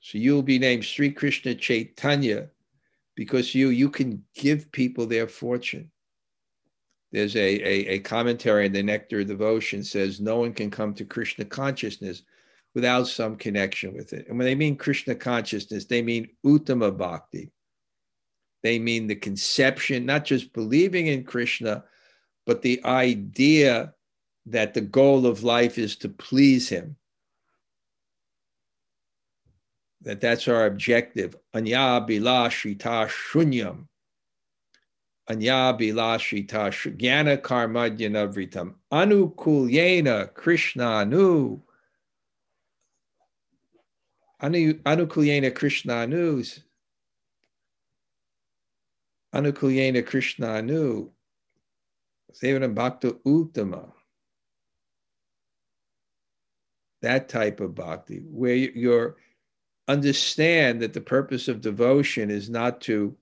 So 0.00 0.18
you'll 0.18 0.42
be 0.42 0.58
named 0.58 0.84
Sri 0.84 1.10
Krishna 1.10 1.54
Chaitanya 1.54 2.48
because 3.14 3.54
you 3.54 3.68
you 3.68 3.88
can 3.88 4.24
give 4.34 4.72
people 4.72 5.06
their 5.06 5.28
fortune. 5.28 5.90
There's 7.12 7.36
a, 7.36 7.40
a, 7.40 7.88
a 7.88 7.98
commentary 8.00 8.66
in 8.66 8.72
the 8.72 8.82
Nectar 8.82 9.20
of 9.20 9.26
Devotion 9.26 9.84
says 9.84 10.20
no 10.20 10.38
one 10.38 10.54
can 10.54 10.70
come 10.70 10.94
to 10.94 11.04
Krishna 11.04 11.44
consciousness 11.44 12.22
without 12.74 13.06
some 13.06 13.36
connection 13.36 13.92
with 13.94 14.14
it. 14.14 14.26
And 14.28 14.38
when 14.38 14.46
they 14.46 14.54
mean 14.54 14.76
Krishna 14.76 15.14
consciousness, 15.14 15.84
they 15.84 16.02
mean 16.02 16.28
Uttama 16.44 16.96
Bhakti. 16.96 17.52
They 18.62 18.78
mean 18.78 19.06
the 19.06 19.16
conception, 19.16 20.06
not 20.06 20.24
just 20.24 20.52
believing 20.52 21.08
in 21.08 21.24
Krishna, 21.24 21.84
but 22.46 22.62
the 22.62 22.84
idea 22.84 23.94
that 24.46 24.74
the 24.74 24.80
goal 24.80 25.26
of 25.26 25.42
life 25.42 25.78
is 25.78 25.96
to 25.96 26.08
please 26.08 26.68
him. 26.68 26.96
That 30.02 30.20
that's 30.20 30.48
our 30.48 30.66
objective. 30.66 31.36
Anya 31.54 32.04
bilashita 32.08 33.08
shunyam. 33.08 33.86
Anya 35.28 35.76
bilashita 35.78 36.96
jnana 36.96 37.40
karmadyanavritam. 37.40 38.74
Anukulyena 38.92 40.34
Krishna. 40.34 40.84
Anu, 40.84 41.62
anukulyena 44.40 45.54
Krishna 45.54 45.94
anu 46.02 46.42
Anukulyena 49.34 50.06
Krishna 50.06 50.48
Anu, 50.48 51.10
Sevana 52.32 52.74
Bhakta 52.74 53.12
Uttama. 53.26 53.92
That 57.00 57.28
type 57.28 57.60
of 57.60 57.74
bhakti, 57.74 58.18
where 58.18 58.54
you 58.54 59.16
understand 59.88 60.80
that 60.82 60.92
the 60.92 61.00
purpose 61.00 61.48
of 61.48 61.60
devotion 61.60 62.30
is 62.30 62.48
not 62.48 62.80
to 62.82 63.16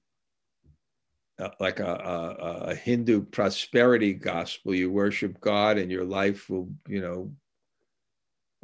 uh, 1.38 1.48
like 1.58 1.80
a, 1.80 1.86
a, 1.86 2.70
a, 2.70 2.74
Hindu 2.74 3.22
prosperity 3.22 4.12
gospel. 4.12 4.74
You 4.74 4.90
worship 4.90 5.40
God, 5.40 5.78
and 5.78 5.90
your 5.90 6.04
life 6.04 6.50
will, 6.50 6.68
you 6.86 7.00
know. 7.00 7.32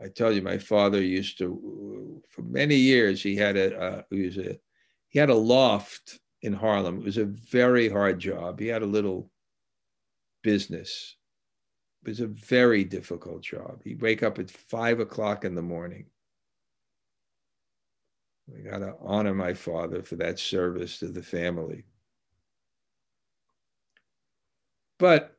I 0.02 0.08
tell 0.08 0.30
you, 0.30 0.42
my 0.42 0.58
father 0.58 1.02
used 1.02 1.38
to, 1.38 2.22
for 2.28 2.42
many 2.42 2.74
years, 2.74 3.22
he 3.22 3.34
had 3.34 3.56
a, 3.56 3.80
uh, 3.80 4.02
he 4.10 4.26
was 4.26 4.36
a, 4.36 4.58
he 5.08 5.18
had 5.18 5.30
a 5.30 5.34
loft 5.34 6.20
in 6.42 6.52
Harlem. 6.52 6.98
It 6.98 7.04
was 7.04 7.18
a 7.18 7.24
very 7.24 7.88
hard 7.88 8.18
job. 8.18 8.60
He 8.60 8.66
had 8.66 8.82
a 8.82 8.86
little 8.86 9.30
business. 10.42 11.16
It 12.04 12.08
was 12.10 12.20
a 12.20 12.26
very 12.26 12.84
difficult 12.84 13.42
job. 13.42 13.82
He'd 13.82 14.02
wake 14.02 14.22
up 14.22 14.38
at 14.38 14.50
five 14.50 15.00
o'clock 15.00 15.44
in 15.44 15.54
the 15.54 15.62
morning. 15.62 16.06
We 18.46 18.62
got 18.62 18.78
to 18.78 18.94
honor 19.00 19.34
my 19.34 19.54
father 19.54 20.02
for 20.02 20.16
that 20.16 20.38
service 20.38 21.00
to 21.00 21.08
the 21.08 21.22
family. 21.22 21.84
But 24.98 25.36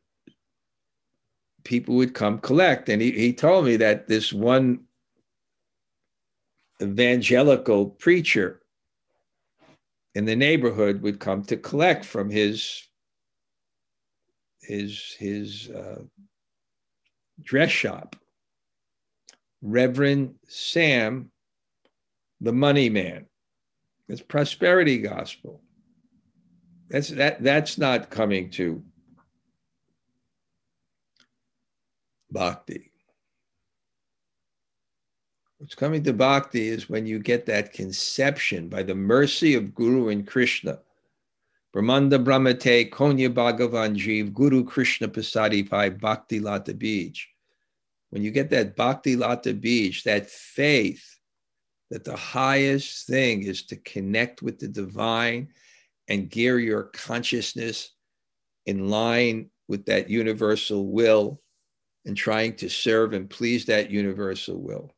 people 1.64 1.96
would 1.96 2.14
come 2.14 2.40
collect. 2.40 2.90
And 2.90 3.02
he, 3.02 3.12
he 3.12 3.34
told 3.34 3.66
me 3.66 3.78
that 3.78 4.08
this 4.08 4.34
one 4.34 4.82
evangelical 6.82 7.88
preacher 7.88 8.62
in 10.18 10.26
the 10.26 10.36
neighborhood 10.36 11.04
would 11.04 11.20
come 11.20 11.44
to 11.44 11.56
collect 11.56 12.04
from 12.04 12.28
his 12.28 12.82
his 14.64 15.16
his 15.20 15.70
uh, 15.70 16.02
dress 17.44 17.70
shop. 17.70 18.16
Reverend 19.62 20.34
Sam, 20.48 21.30
the 22.42 22.52
money 22.52 22.90
man. 22.90 23.28
It's 24.10 24.24
prosperity 24.24 24.98
gospel. 24.98 25.62
That's 26.90 27.10
that 27.10 27.44
that's 27.44 27.78
not 27.78 28.10
coming 28.10 28.50
to 28.52 28.82
bhakti. 32.32 32.87
What's 35.60 35.74
coming 35.74 36.04
to 36.04 36.14
bhakti 36.14 36.68
is 36.68 36.88
when 36.88 37.08
you 37.08 37.18
get 37.18 37.48
that 37.48 37.74
conception 37.74 38.70
by 38.70 38.84
the 38.84 38.94
mercy 38.94 39.56
of 39.56 39.74
Guru 39.74 40.10
and 40.10 40.26
Krishna. 40.26 40.80
Brahmanda 41.74 42.20
Brahmate 42.20 42.92
Konya 42.92 43.34
Bhagavan 43.34 43.96
Jeev 43.96 44.34
Guru 44.34 44.64
Krishna 44.64 45.08
Pasadi 45.08 45.68
Pai 45.68 45.90
Bhakti 45.90 46.40
Lata 46.40 46.76
Beach. 46.76 47.28
when 48.12 48.22
you 48.22 48.30
get 48.30 48.52
that 48.52 48.76
bhakti 48.76 49.16
lata 49.16 49.54
beach, 49.54 50.04
that 50.04 50.30
faith 50.30 51.18
that 51.90 52.04
the 52.04 52.16
highest 52.16 53.08
thing 53.08 53.42
is 53.42 53.64
to 53.64 53.76
connect 53.78 54.44
with 54.44 54.60
the 54.60 54.68
divine 54.68 55.50
and 56.08 56.30
gear 56.30 56.60
your 56.60 56.84
consciousness 56.84 57.92
in 58.68 58.90
line 58.90 59.50
with 59.68 59.86
that 59.88 60.10
universal 60.10 60.88
will 60.88 61.42
and 62.06 62.16
trying 62.16 62.56
to 62.56 62.70
serve 62.70 63.14
and 63.14 63.30
please 63.30 63.66
that 63.66 63.90
universal 63.90 64.62
will. 64.62 64.94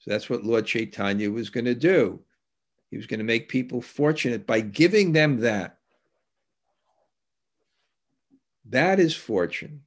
So 0.00 0.10
that's 0.10 0.30
what 0.30 0.44
Lord 0.44 0.66
Chaitanya 0.66 1.30
was 1.30 1.50
going 1.50 1.66
to 1.66 1.74
do. 1.74 2.20
He 2.90 2.96
was 2.96 3.06
going 3.06 3.18
to 3.18 3.24
make 3.24 3.48
people 3.48 3.80
fortunate 3.80 4.46
by 4.46 4.60
giving 4.60 5.12
them 5.12 5.40
that. 5.40 5.78
That 8.64 8.98
is 8.98 9.14
fortune. 9.14 9.82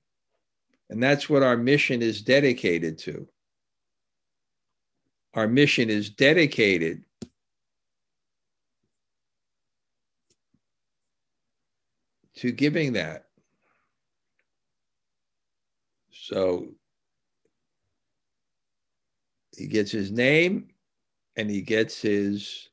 And 0.89 1.01
that's 1.01 1.29
what 1.29 1.43
our 1.43 1.57
mission 1.57 2.01
is 2.01 2.21
dedicated 2.21 2.99
to. 2.99 3.27
Our 5.33 5.47
mission 5.47 5.89
is 5.89 6.11
dedicated 6.11 7.03
to 12.35 12.51
giving 12.51 12.93
that. 12.93 13.25
So 16.11 16.67
he 19.57 19.67
gets 19.67 19.91
his 19.91 20.11
name 20.11 20.69
and 21.35 21.49
he 21.49 21.61
gets 21.61 22.01
his 22.01 22.69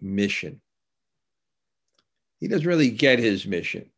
mission. 0.00 0.60
He 2.40 2.48
doesn't 2.48 2.66
really 2.66 2.90
get 2.90 3.18
his 3.18 3.46
mission, 3.46 3.90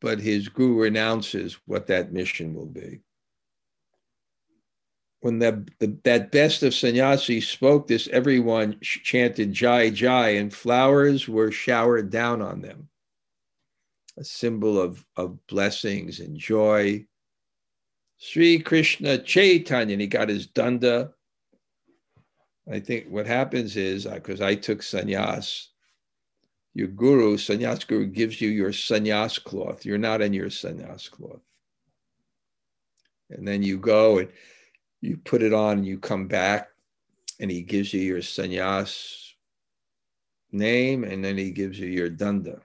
but 0.00 0.18
his 0.18 0.48
guru 0.48 0.84
announces 0.84 1.58
what 1.66 1.86
that 1.88 2.12
mission 2.12 2.54
will 2.54 2.66
be. 2.66 3.00
When 5.20 5.40
the, 5.40 5.66
the, 5.78 5.98
that 6.04 6.30
best 6.30 6.62
of 6.62 6.74
sannyasis 6.74 7.48
spoke 7.48 7.88
this, 7.88 8.08
everyone 8.08 8.78
chanted 8.80 9.52
Jai 9.52 9.90
Jai, 9.90 10.30
and 10.30 10.54
flowers 10.54 11.28
were 11.28 11.50
showered 11.50 12.08
down 12.08 12.40
on 12.40 12.62
them, 12.62 12.88
a 14.16 14.24
symbol 14.24 14.80
of, 14.80 15.04
of 15.16 15.44
blessings 15.48 16.20
and 16.20 16.36
joy. 16.36 17.04
Sri 18.18 18.58
Krishna 18.58 19.18
Chaitanya, 19.18 19.92
and 19.92 20.00
he 20.00 20.06
got 20.06 20.28
his 20.28 20.46
danda 20.46 21.12
I 22.70 22.80
think 22.80 23.06
what 23.08 23.26
happens 23.26 23.76
is 23.76 24.04
because 24.04 24.40
uh, 24.40 24.46
I 24.46 24.54
took 24.54 24.80
sannyas, 24.80 25.68
your 26.74 26.88
guru, 26.88 27.36
sannyas 27.36 27.86
guru, 27.86 28.06
gives 28.06 28.40
you 28.40 28.50
your 28.50 28.72
sannyas 28.72 29.42
cloth. 29.42 29.86
You're 29.86 29.96
not 29.96 30.20
in 30.20 30.34
your 30.34 30.48
sannyas 30.48 31.10
cloth. 31.10 31.40
And 33.30 33.46
then 33.46 33.62
you 33.62 33.78
go 33.78 34.18
and 34.18 34.28
you 35.00 35.16
put 35.16 35.42
it 35.42 35.54
on 35.54 35.78
and 35.78 35.86
you 35.86 35.98
come 35.98 36.28
back 36.28 36.68
and 37.40 37.50
he 37.50 37.62
gives 37.62 37.94
you 37.94 38.00
your 38.00 38.18
sannyas 38.18 39.32
name 40.52 41.04
and 41.04 41.24
then 41.24 41.38
he 41.38 41.50
gives 41.50 41.78
you 41.78 41.86
your 41.86 42.10
danda, 42.10 42.60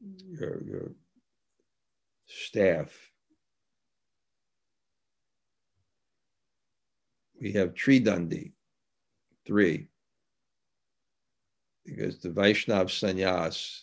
your, 0.00 0.62
your 0.64 0.92
staff. 2.26 3.11
We 7.42 7.52
have 7.52 7.74
Tridandi, 7.74 8.52
three, 9.44 9.88
because 11.84 12.20
the 12.20 12.28
Vaishnav 12.28 12.86
sannyas, 12.86 13.80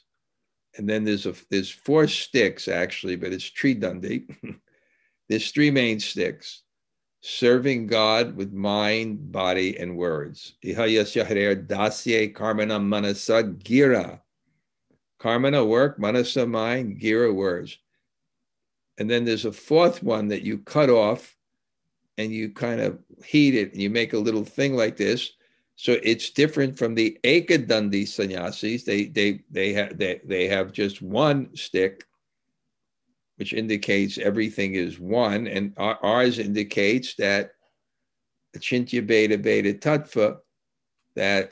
and 0.77 0.87
then 0.89 1.03
there's 1.03 1.25
a 1.25 1.35
there's 1.49 1.69
four 1.69 2.07
sticks 2.07 2.69
actually, 2.69 3.17
but 3.17 3.33
it's 3.33 3.51
Tridandi. 3.51 4.33
there's 5.29 5.51
three 5.51 5.71
main 5.71 5.99
sticks: 5.99 6.63
serving 7.21 7.87
God 7.87 8.37
with 8.37 8.53
mind, 8.53 9.29
body, 9.29 9.77
and 9.77 9.97
words. 9.97 10.53
Dasye 10.63 12.33
karmana 12.33 12.81
manasa 12.81 13.43
gira. 13.43 14.21
Karmana 15.21 15.67
work, 15.67 15.99
manasa 15.99 16.47
mind, 16.47 17.01
gira 17.01 17.35
words. 17.35 17.77
And 18.97 19.09
then 19.09 19.25
there's 19.25 19.43
a 19.43 19.51
fourth 19.51 20.01
one 20.01 20.29
that 20.29 20.43
you 20.43 20.59
cut 20.59 20.89
off 20.89 21.35
and 22.19 22.33
you 22.33 22.49
kind 22.49 22.81
of 22.81 22.99
heat 23.23 23.55
it 23.55 23.71
and 23.71 23.81
you 23.81 23.89
make 23.89 24.11
a 24.11 24.17
little 24.17 24.43
thing 24.43 24.75
like 24.75 24.97
this. 24.97 25.31
So 25.77 25.95
it's 26.03 26.31
different 26.31 26.77
from 26.77 26.93
the 26.93 27.17
Ekadandi 27.23 28.05
sannyasis. 28.05 28.83
They 28.83 29.05
they 29.05 29.39
they 29.49 29.71
have 29.71 29.97
they, 29.97 30.19
they 30.25 30.47
have 30.47 30.73
just 30.73 31.01
one 31.01 31.55
stick, 31.55 32.03
which 33.37 33.53
indicates 33.53 34.17
everything 34.17 34.75
is 34.75 34.99
one, 34.99 35.47
and 35.47 35.73
ours 35.77 36.39
indicates 36.39 37.15
that 37.15 37.51
Achintya 38.57 39.07
Bheda 39.07 39.41
Bheda 39.41 39.79
Tattva, 39.79 40.39
that 41.15 41.51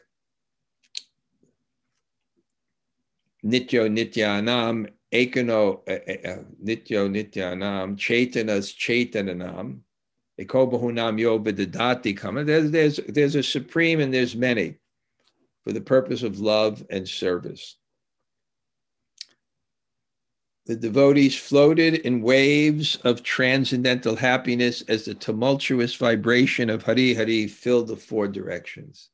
Nityo 3.46 3.88
Nityanam, 3.88 4.90
Ekano 5.14 5.80
uh, 5.88 6.30
uh, 6.30 6.44
Nityo 6.62 7.08
Nityanam, 7.08 7.96
Chaitanas 7.96 8.76
Chaitananam, 8.76 9.80
there's, 12.46 12.72
there's, 12.72 13.00
there's 13.08 13.36
a 13.36 13.44
supreme 13.44 14.00
and 14.00 14.14
there's 14.14 14.36
many 14.36 14.78
for 15.64 15.74
the 15.74 15.82
purpose 15.82 16.24
of 16.24 16.40
love 16.40 16.86
and 16.90 17.08
service. 17.08 17.78
The 20.68 20.76
devotees 20.76 21.38
floated 21.38 21.96
in 21.96 22.22
waves 22.22 22.98
of 22.98 23.24
transcendental 23.24 24.18
happiness 24.18 24.82
as 24.90 25.06
the 25.06 25.16
tumultuous 25.16 25.96
vibration 25.96 26.70
of 26.70 26.84
Hari 26.84 27.14
Hari 27.14 27.48
filled 27.48 27.88
the 27.88 27.96
four 27.96 28.28
directions. 28.28 29.10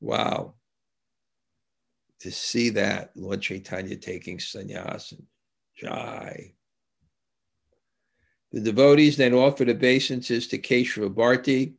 Wow. 0.00 0.54
To 2.20 2.32
see 2.32 2.70
that, 2.70 3.12
Lord 3.14 3.42
Chaitanya 3.42 3.96
taking 3.96 4.38
sannyas 4.38 5.12
and 5.12 5.22
jai, 5.76 6.54
the 8.54 8.60
devotees 8.60 9.16
then 9.16 9.34
offered 9.34 9.68
obeisances 9.68 10.46
to 10.46 10.58
Keshava 10.58 11.12
Bharti, 11.12 11.72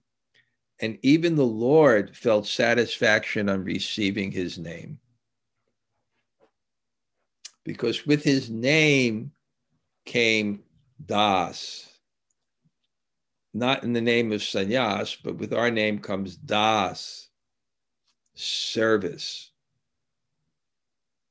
and 0.82 0.99
even 1.03 1.38
the 1.38 1.45
Lord 1.45 2.17
felt 2.17 2.45
satisfaction 2.45 3.47
on 3.47 3.63
receiving 3.63 4.30
his 4.30 4.57
name. 4.57 4.99
Because 7.63 8.05
with 8.05 8.26
his 8.26 8.49
name 8.49 9.32
came 10.03 10.63
Das. 11.05 11.88
Not 13.53 13.84
in 13.84 13.93
the 13.93 14.01
name 14.01 14.34
of 14.34 14.41
sannyas, 14.41 15.15
but 15.23 15.38
with 15.38 15.53
our 15.53 15.71
name 15.71 15.99
comes 15.99 16.36
Das, 16.36 17.30
service. 18.34 19.49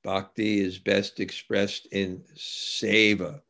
Bhakti 0.03 0.61
is 0.61 0.79
best 0.79 1.21
expressed 1.21 1.85
in 1.93 2.25
seva, 2.35 3.43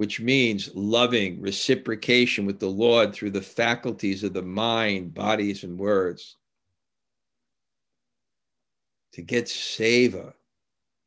which 0.00 0.18
means 0.18 0.74
loving 0.74 1.38
reciprocation 1.42 2.46
with 2.46 2.58
the 2.58 2.66
Lord 2.66 3.12
through 3.12 3.32
the 3.32 3.42
faculties 3.42 4.24
of 4.24 4.32
the 4.32 4.40
mind, 4.40 5.12
bodies, 5.12 5.62
and 5.62 5.78
words. 5.78 6.38
To 9.12 9.20
get 9.20 9.44
seva, 9.44 10.32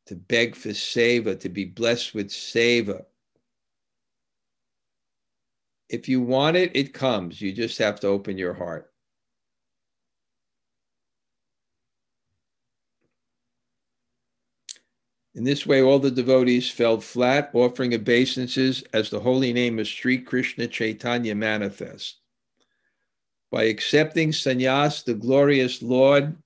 to 0.06 0.14
beg 0.14 0.54
for 0.54 0.68
seva, 0.68 1.40
to 1.40 1.48
be 1.48 1.64
blessed 1.64 2.14
with 2.14 2.28
seva. 2.28 3.04
If 5.88 6.08
you 6.08 6.20
want 6.20 6.56
it, 6.56 6.70
it 6.76 6.94
comes. 6.94 7.40
You 7.40 7.50
just 7.50 7.78
have 7.78 7.98
to 7.98 8.06
open 8.06 8.38
your 8.38 8.54
heart. 8.54 8.93
In 15.34 15.42
this 15.42 15.66
way, 15.66 15.82
all 15.82 15.98
the 15.98 16.12
devotees 16.12 16.70
fell 16.70 17.00
flat, 17.00 17.50
offering 17.54 17.92
obeisances 17.92 18.84
as 18.92 19.10
the 19.10 19.18
holy 19.18 19.52
name 19.52 19.80
of 19.80 19.88
Sri 19.88 20.18
Krishna 20.18 20.68
Chaitanya 20.68 21.34
manifest. 21.34 22.20
By 23.50 23.64
accepting 23.64 24.30
sannyas, 24.30 25.04
the 25.04 25.14
glorious 25.14 25.82
Lord 25.82 26.36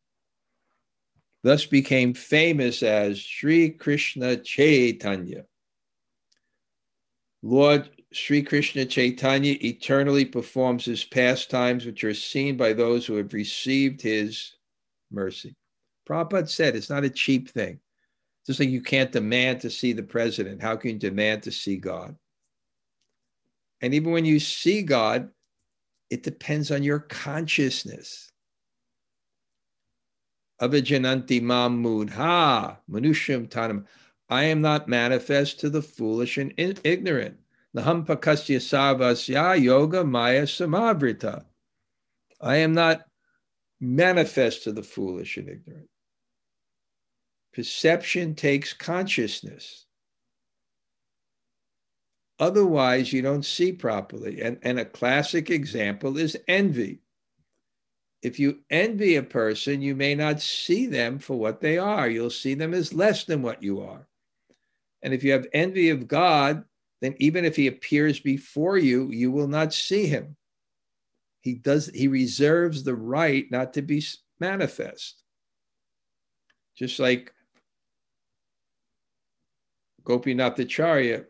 thus 1.42 1.66
became 1.66 2.14
famous 2.14 2.82
as 2.82 3.18
Sri 3.18 3.70
Krishna 3.70 4.38
Chaitanya. 4.38 5.44
Lord 7.42 7.90
Sri 8.12 8.42
Krishna 8.42 8.86
Chaitanya 8.86 9.56
eternally 9.62 10.24
performs 10.24 10.86
his 10.86 11.04
pastimes, 11.04 11.84
which 11.84 12.04
are 12.04 12.14
seen 12.14 12.56
by 12.56 12.72
those 12.72 13.04
who 13.04 13.16
have 13.16 13.34
received 13.34 14.00
his 14.00 14.54
mercy. 15.10 15.54
Prabhupada 16.08 16.48
said 16.48 16.74
it's 16.74 16.90
not 16.90 17.04
a 17.04 17.10
cheap 17.10 17.50
thing. 17.50 17.80
Just 18.48 18.60
like 18.60 18.70
you 18.70 18.80
can't 18.80 19.12
demand 19.12 19.60
to 19.60 19.68
see 19.68 19.92
the 19.92 20.02
president, 20.02 20.62
how 20.62 20.74
can 20.74 20.92
you 20.92 20.98
demand 20.98 21.42
to 21.42 21.52
see 21.52 21.76
God? 21.76 22.16
And 23.82 23.92
even 23.92 24.10
when 24.10 24.24
you 24.24 24.40
see 24.40 24.80
God, 24.80 25.28
it 26.08 26.22
depends 26.22 26.70
on 26.70 26.82
your 26.82 26.98
consciousness. 26.98 28.32
Avijananti 30.62 31.42
mamud 31.42 32.08
ha 32.08 32.78
manusham 32.90 33.50
tanam. 33.50 33.84
I 34.30 34.44
am 34.44 34.62
not 34.62 34.88
manifest 34.88 35.60
to 35.60 35.68
the 35.68 35.82
foolish 35.82 36.38
and 36.38 36.54
ignorant. 36.56 37.38
Naham 37.76 38.06
pakasya 38.06 38.60
sarvasya 38.60 39.62
yoga 39.62 40.04
maya 40.04 40.44
samavrita. 40.44 41.44
I 42.40 42.56
am 42.56 42.72
not 42.72 43.04
manifest 43.78 44.64
to 44.64 44.72
the 44.72 44.82
foolish 44.82 45.36
and 45.36 45.50
ignorant. 45.50 45.90
Perception 47.54 48.34
takes 48.34 48.72
consciousness. 48.72 49.86
Otherwise, 52.38 53.12
you 53.12 53.20
don't 53.20 53.44
see 53.44 53.72
properly. 53.72 54.42
And, 54.42 54.58
and 54.62 54.78
a 54.78 54.84
classic 54.84 55.50
example 55.50 56.18
is 56.18 56.36
envy. 56.46 57.00
If 58.22 58.38
you 58.38 58.60
envy 58.70 59.16
a 59.16 59.22
person, 59.22 59.80
you 59.80 59.94
may 59.94 60.14
not 60.14 60.40
see 60.40 60.86
them 60.86 61.18
for 61.18 61.36
what 61.36 61.60
they 61.60 61.78
are. 61.78 62.08
You'll 62.08 62.30
see 62.30 62.54
them 62.54 62.74
as 62.74 62.92
less 62.92 63.24
than 63.24 63.42
what 63.42 63.62
you 63.62 63.80
are. 63.80 64.06
And 65.02 65.14
if 65.14 65.22
you 65.22 65.32
have 65.32 65.46
envy 65.52 65.90
of 65.90 66.08
God, 66.08 66.64
then 67.00 67.14
even 67.18 67.44
if 67.44 67.54
he 67.54 67.68
appears 67.68 68.18
before 68.18 68.78
you, 68.78 69.10
you 69.10 69.30
will 69.30 69.46
not 69.48 69.72
see 69.72 70.06
him. 70.06 70.36
He 71.40 71.54
does 71.54 71.86
he 71.94 72.08
reserves 72.08 72.82
the 72.82 72.96
right 72.96 73.46
not 73.50 73.72
to 73.74 73.82
be 73.82 74.04
manifest. 74.40 75.22
Just 76.76 76.98
like 76.98 77.32
Gopinath 80.08 80.58
Acharya 80.58 81.26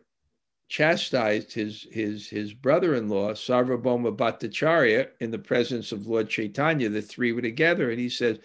chastised 0.69 1.51
his 1.51 1.85
his 1.91 2.29
his 2.29 2.53
brother-in-law 2.53 3.33
Sarvabhauma 3.33 4.15
Bhattacharya 4.15 5.09
in 5.19 5.31
the 5.31 5.37
presence 5.37 5.91
of 5.91 6.07
Lord 6.07 6.29
Chaitanya. 6.29 6.87
The 6.87 7.01
three 7.01 7.33
were 7.33 7.41
together, 7.41 7.91
and 7.91 7.99
he 7.99 8.07
says, 8.07 8.39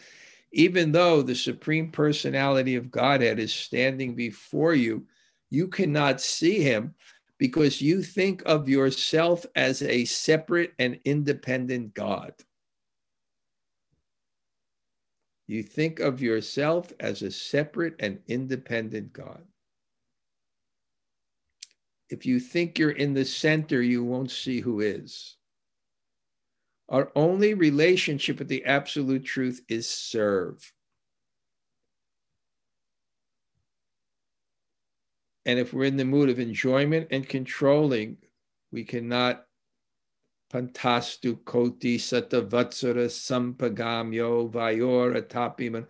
even 0.51 0.91
though 0.91 1.23
the 1.23 1.37
supreme 1.37 1.93
personality 1.93 2.75
of 2.75 2.91
Godhead 2.91 3.39
is 3.39 3.55
standing 3.55 4.17
before 4.17 4.75
you, 4.75 5.07
you 5.51 5.69
cannot 5.69 6.21
see 6.21 6.61
him 6.61 6.97
because 7.39 7.81
you 7.81 8.03
think 8.03 8.43
of 8.45 8.69
yourself 8.69 9.47
as 9.55 9.83
a 9.83 10.05
separate 10.05 10.73
and 10.81 10.99
independent 11.05 11.95
God. 11.95 12.35
You 15.47 15.63
think 15.63 16.01
of 16.01 16.21
yourself 16.21 16.93
as 16.99 17.23
a 17.23 17.31
separate 17.31 17.95
and 18.01 18.19
independent 18.27 19.13
God. 19.13 19.45
If 22.11 22.27
you 22.27 22.39
think 22.39 22.79
you're 22.79 22.91
in 22.91 23.15
the 23.15 23.25
center, 23.25 23.83
you 23.83 24.05
won't 24.05 24.31
see 24.31 24.61
who 24.61 24.81
is. 24.81 25.37
Our 26.89 27.11
only 27.17 27.55
relationship 27.55 28.39
with 28.39 28.49
the 28.49 28.65
absolute 28.67 29.25
truth 29.25 29.63
is 29.69 29.89
serve. 29.89 30.73
And 35.47 35.59
if 35.59 35.73
we're 35.73 35.85
in 35.85 35.97
the 35.97 36.05
mood 36.05 36.29
of 36.29 36.39
enjoyment 36.39 37.09
and 37.11 37.29
controlling, 37.29 38.19
we 38.71 38.85
cannot 38.85 39.47
pantastu 40.53 41.43
koti 41.45 41.99
satavatsara 41.99 43.09
sampagamyo 43.09 44.51
vayor 44.51 45.17
atapiman 45.21 45.87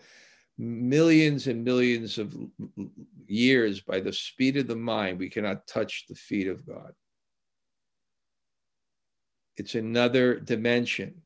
millions 0.59 1.47
and 1.47 1.65
millions 1.65 2.19
of 2.19 2.35
years 3.27 3.81
by 3.81 4.01
the 4.01 4.13
speed 4.13 4.57
of 4.57 4.67
the 4.67 4.77
mind, 4.77 5.19
we 5.19 5.31
cannot 5.31 5.67
touch 5.67 6.05
the 6.09 6.15
feet 6.15 6.47
of 6.47 6.67
God. 6.67 6.93
It's 9.57 9.75
another 9.75 10.39
dimension. 10.39 11.23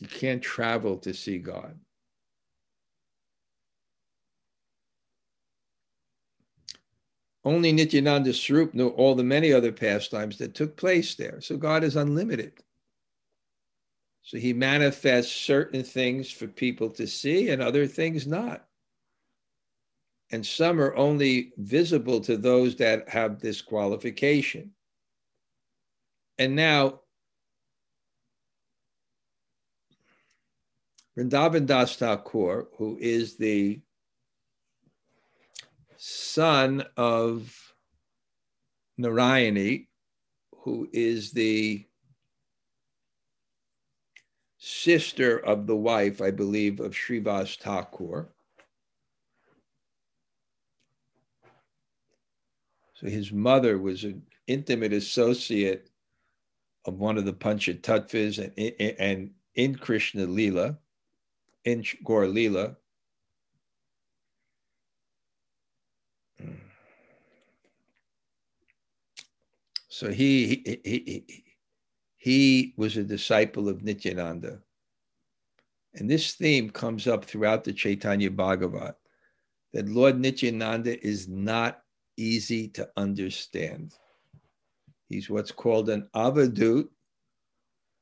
You 0.00 0.08
can't 0.08 0.42
travel 0.42 0.98
to 0.98 1.14
see 1.14 1.38
God. 1.38 1.78
Only 7.44 7.72
Nityananda 7.72 8.32
Swarup 8.32 8.74
knew 8.74 8.88
all 8.88 9.14
the 9.14 9.22
many 9.22 9.52
other 9.52 9.70
pastimes 9.70 10.38
that 10.38 10.54
took 10.54 10.76
place 10.76 11.14
there. 11.14 11.40
So 11.40 11.56
God 11.56 11.84
is 11.84 11.96
unlimited. 11.96 12.54
So 14.24 14.38
he 14.38 14.54
manifests 14.54 15.32
certain 15.32 15.84
things 15.84 16.30
for 16.30 16.46
people 16.46 16.88
to 16.92 17.06
see 17.06 17.50
and 17.50 17.60
other 17.60 17.86
things 17.86 18.26
not. 18.26 18.66
And 20.32 20.44
some 20.44 20.80
are 20.80 20.96
only 20.96 21.52
visible 21.58 22.20
to 22.22 22.38
those 22.38 22.74
that 22.76 23.06
have 23.10 23.38
this 23.38 23.60
qualification. 23.60 24.70
And 26.38 26.56
now, 26.56 27.00
Vrindavan 31.16 31.66
Das 31.66 31.94
Thakur, 31.96 32.68
who 32.78 32.96
is 32.98 33.36
the 33.36 33.80
son 35.98 36.82
of 36.96 37.54
Narayani, 38.98 39.88
who 40.62 40.88
is 40.92 41.30
the 41.30 41.86
sister 44.64 45.38
of 45.40 45.66
the 45.66 45.76
wife, 45.76 46.22
I 46.22 46.30
believe, 46.30 46.80
of 46.80 46.92
Srivas 46.92 47.58
Thakur. 47.58 48.30
So 52.94 53.06
his 53.08 53.30
mother 53.30 53.76
was 53.76 54.04
an 54.04 54.22
intimate 54.46 54.94
associate 54.94 55.90
of 56.86 56.94
one 56.94 57.18
of 57.18 57.26
the 57.26 57.32
Panchatattvas 57.34 58.38
and, 58.56 58.98
and 58.98 59.30
in 59.54 59.74
Krishna 59.74 60.24
Lila, 60.24 60.78
in 61.64 61.84
Gaur 62.02 62.26
Lila. 62.26 62.74
Hmm. 66.40 66.52
So 69.88 70.10
he, 70.10 70.62
he, 70.64 70.80
he, 70.84 71.43
he 72.24 72.72
was 72.78 72.96
a 72.96 73.04
disciple 73.04 73.68
of 73.68 73.82
Nityananda. 73.82 74.58
And 75.92 76.08
this 76.08 76.32
theme 76.32 76.70
comes 76.70 77.06
up 77.06 77.22
throughout 77.22 77.64
the 77.64 77.72
Chaitanya 77.74 78.30
Bhagavat 78.30 78.96
that 79.74 79.90
Lord 79.90 80.18
Nityananda 80.18 81.06
is 81.06 81.28
not 81.28 81.82
easy 82.16 82.68
to 82.68 82.88
understand. 82.96 83.92
He's 85.10 85.28
what's 85.28 85.52
called 85.52 85.90
an 85.90 86.08
avadut, 86.16 86.88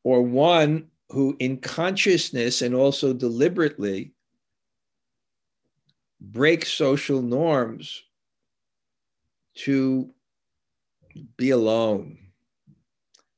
or 0.05 0.23
one 0.23 0.87
who, 1.09 1.35
in 1.41 1.57
consciousness 1.57 2.63
and 2.63 2.77
also 2.77 3.13
deliberately, 3.13 4.13
breaks 6.21 6.71
social 6.71 7.23
norms 7.23 8.05
to 9.57 10.15
be 11.37 11.51
alone 11.51 12.22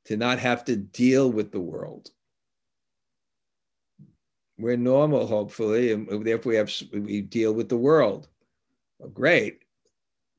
to 0.05 0.17
not 0.17 0.39
have 0.39 0.63
to 0.65 0.75
deal 0.75 1.31
with 1.31 1.51
the 1.51 1.59
world. 1.59 2.11
We're 4.57 4.77
normal, 4.77 5.27
hopefully, 5.27 5.91
and 5.91 6.25
therefore 6.25 6.51
we 6.51 6.55
have 6.55 6.71
we 6.93 7.21
deal 7.21 7.53
with 7.53 7.67
the 7.69 7.77
world. 7.77 8.29
Well, 8.99 9.09
great. 9.09 9.63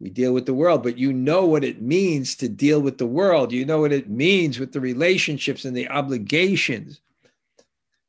We 0.01 0.11
deal 0.11 0.33
with 0.33 0.47
the 0.47 0.55
world, 0.55 0.83
but 0.83 0.99
you 0.99 1.13
know 1.13 1.47
what 1.47 1.65
it 1.65 1.81
means 1.81 2.35
to 2.37 2.49
deal 2.49 2.81
with 2.81 2.99
the 2.99 3.07
world. 3.07 3.53
You 3.53 3.65
know 3.65 3.81
what 3.81 3.93
it 3.93 4.11
means 4.11 4.59
with 4.59 4.73
the 4.73 4.81
relationships 4.81 5.65
and 5.65 5.77
the 5.77 5.89
obligations 5.89 7.01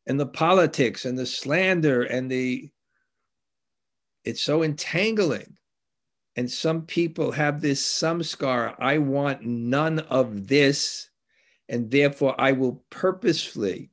and 0.06 0.20
the 0.20 0.26
politics 0.26 1.06
and 1.06 1.18
the 1.18 1.26
slander 1.26 2.04
and 2.04 2.32
the 2.32 2.70
it's 4.24 4.42
so 4.42 4.64
entangling. 4.64 5.58
And 6.36 6.52
some 6.52 6.86
people 6.86 7.32
have 7.32 7.62
this 7.62 7.82
samskar 7.82 8.76
I 8.80 8.98
want 8.98 9.44
none 9.44 10.00
of 10.00 10.48
this 10.48 11.10
and 11.70 11.92
therefore 11.92 12.40
I 12.40 12.52
will 12.52 12.84
purposefully 12.90 13.90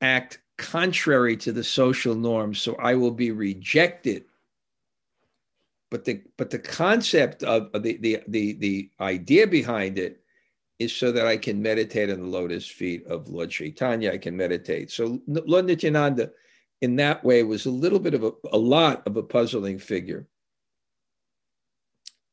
act 0.00 0.40
contrary 0.56 1.36
to 1.36 1.52
the 1.52 1.64
social 1.64 2.14
norms, 2.14 2.60
so 2.60 2.74
I 2.76 2.94
will 2.94 3.12
be 3.12 3.30
rejected. 3.30 4.24
But 5.90 6.04
the 6.04 6.22
but 6.36 6.50
the 6.50 6.58
concept 6.58 7.42
of, 7.42 7.70
the, 7.72 7.96
the 7.96 8.20
the 8.28 8.52
the 8.54 8.90
idea 9.00 9.46
behind 9.46 9.98
it 9.98 10.20
is 10.78 10.94
so 10.94 11.10
that 11.12 11.26
I 11.26 11.36
can 11.36 11.62
meditate 11.62 12.10
on 12.10 12.20
the 12.20 12.26
lotus 12.26 12.66
feet 12.66 13.06
of 13.06 13.28
Lord 13.28 13.50
Chaitanya. 13.50 14.12
I 14.12 14.18
can 14.18 14.36
meditate. 14.36 14.90
So 14.90 15.20
Lord 15.26 15.64
Nityananda, 15.64 16.30
in 16.82 16.96
that 16.96 17.24
way, 17.24 17.42
was 17.42 17.66
a 17.66 17.70
little 17.70 17.98
bit 17.98 18.14
of 18.14 18.22
a, 18.22 18.32
a 18.52 18.58
lot 18.58 19.04
of 19.06 19.16
a 19.16 19.22
puzzling 19.22 19.78
figure 19.78 20.26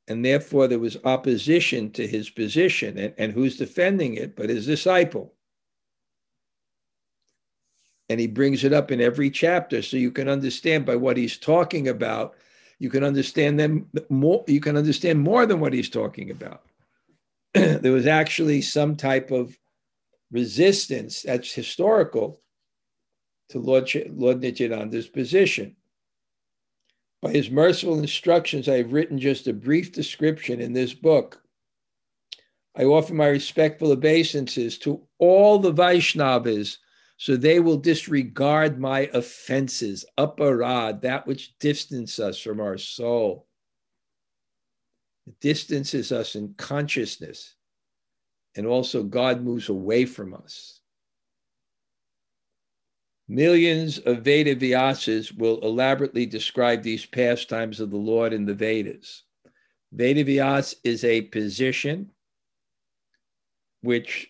and 0.07 0.23
therefore 0.23 0.67
there 0.67 0.79
was 0.79 0.97
opposition 1.03 1.91
to 1.91 2.07
his 2.07 2.29
position. 2.29 2.97
And, 2.97 3.13
and 3.17 3.31
who's 3.31 3.57
defending 3.57 4.15
it 4.15 4.35
but 4.35 4.49
his 4.49 4.65
disciple? 4.65 5.33
And 8.09 8.19
he 8.19 8.27
brings 8.27 8.63
it 8.63 8.73
up 8.73 8.91
in 8.91 9.01
every 9.01 9.31
chapter 9.31 9.81
so 9.81 9.97
you 9.97 10.11
can 10.11 10.29
understand 10.29 10.85
by 10.85 10.95
what 10.95 11.17
he's 11.17 11.37
talking 11.37 11.87
about. 11.87 12.35
You 12.77 12.89
can 12.89 13.03
understand 13.03 13.59
them 13.59 13.89
more, 14.09 14.43
you 14.47 14.59
can 14.59 14.77
understand 14.77 15.19
more 15.19 15.45
than 15.47 15.59
what 15.59 15.73
he's 15.73 15.89
talking 15.89 16.29
about. 16.29 16.61
there 17.53 17.91
was 17.91 18.05
actually 18.05 18.61
some 18.61 18.95
type 18.95 19.31
of 19.31 19.57
resistance 20.31 21.23
that's 21.23 21.51
historical 21.51 22.41
to 23.49 23.59
Lord, 23.59 23.89
Lord 24.11 24.41
Nityananda's 24.41 25.07
position. 25.07 25.75
By 27.21 27.31
his 27.31 27.49
merciful 27.49 27.99
instructions, 27.99 28.69
I 28.69 28.77
have 28.77 28.93
written 28.93 29.17
just 29.17 29.47
a 29.47 29.53
brief 29.53 29.91
description 29.91 30.61
in 30.61 30.73
this 30.73 30.93
book. 30.93 31.41
I 32.77 32.83
offer 32.83 33.13
my 33.13 33.27
respectful 33.27 33.91
obeisances 33.91 34.77
to 34.79 35.01
all 35.17 35.59
the 35.59 35.73
Vaishnavas, 35.73 36.77
so 37.17 37.37
they 37.37 37.59
will 37.61 37.77
disregard 37.77 38.79
my 38.79 39.09
offenses, 39.13 40.05
aparad, 40.17 41.01
that 41.01 41.25
which 41.25 41.57
distances 41.59 42.19
us 42.19 42.37
from 42.37 42.59
our 42.59 42.77
soul. 42.77 43.47
It 45.25 45.39
distances 45.39 46.11
us 46.11 46.35
in 46.35 46.53
consciousness, 46.55 47.55
and 48.55 48.67
also 48.67 49.01
God 49.03 49.41
moves 49.41 49.69
away 49.69 50.05
from 50.05 50.33
us. 50.33 50.81
Millions 53.27 53.97
of 53.99 54.21
Veda 54.21 54.55
Vyasas 54.55 55.35
will 55.35 55.59
elaborately 55.61 56.27
describe 56.27 56.83
these 56.83 57.05
pastimes 57.05 57.79
of 57.79 57.89
the 57.89 57.97
Lord 57.97 58.33
in 58.33 58.45
the 58.45 58.53
Vedas. 58.53 59.23
Veda 59.91 60.23
Vyas 60.23 60.75
is 60.83 61.03
a 61.03 61.21
position 61.21 62.11
which 63.81 64.29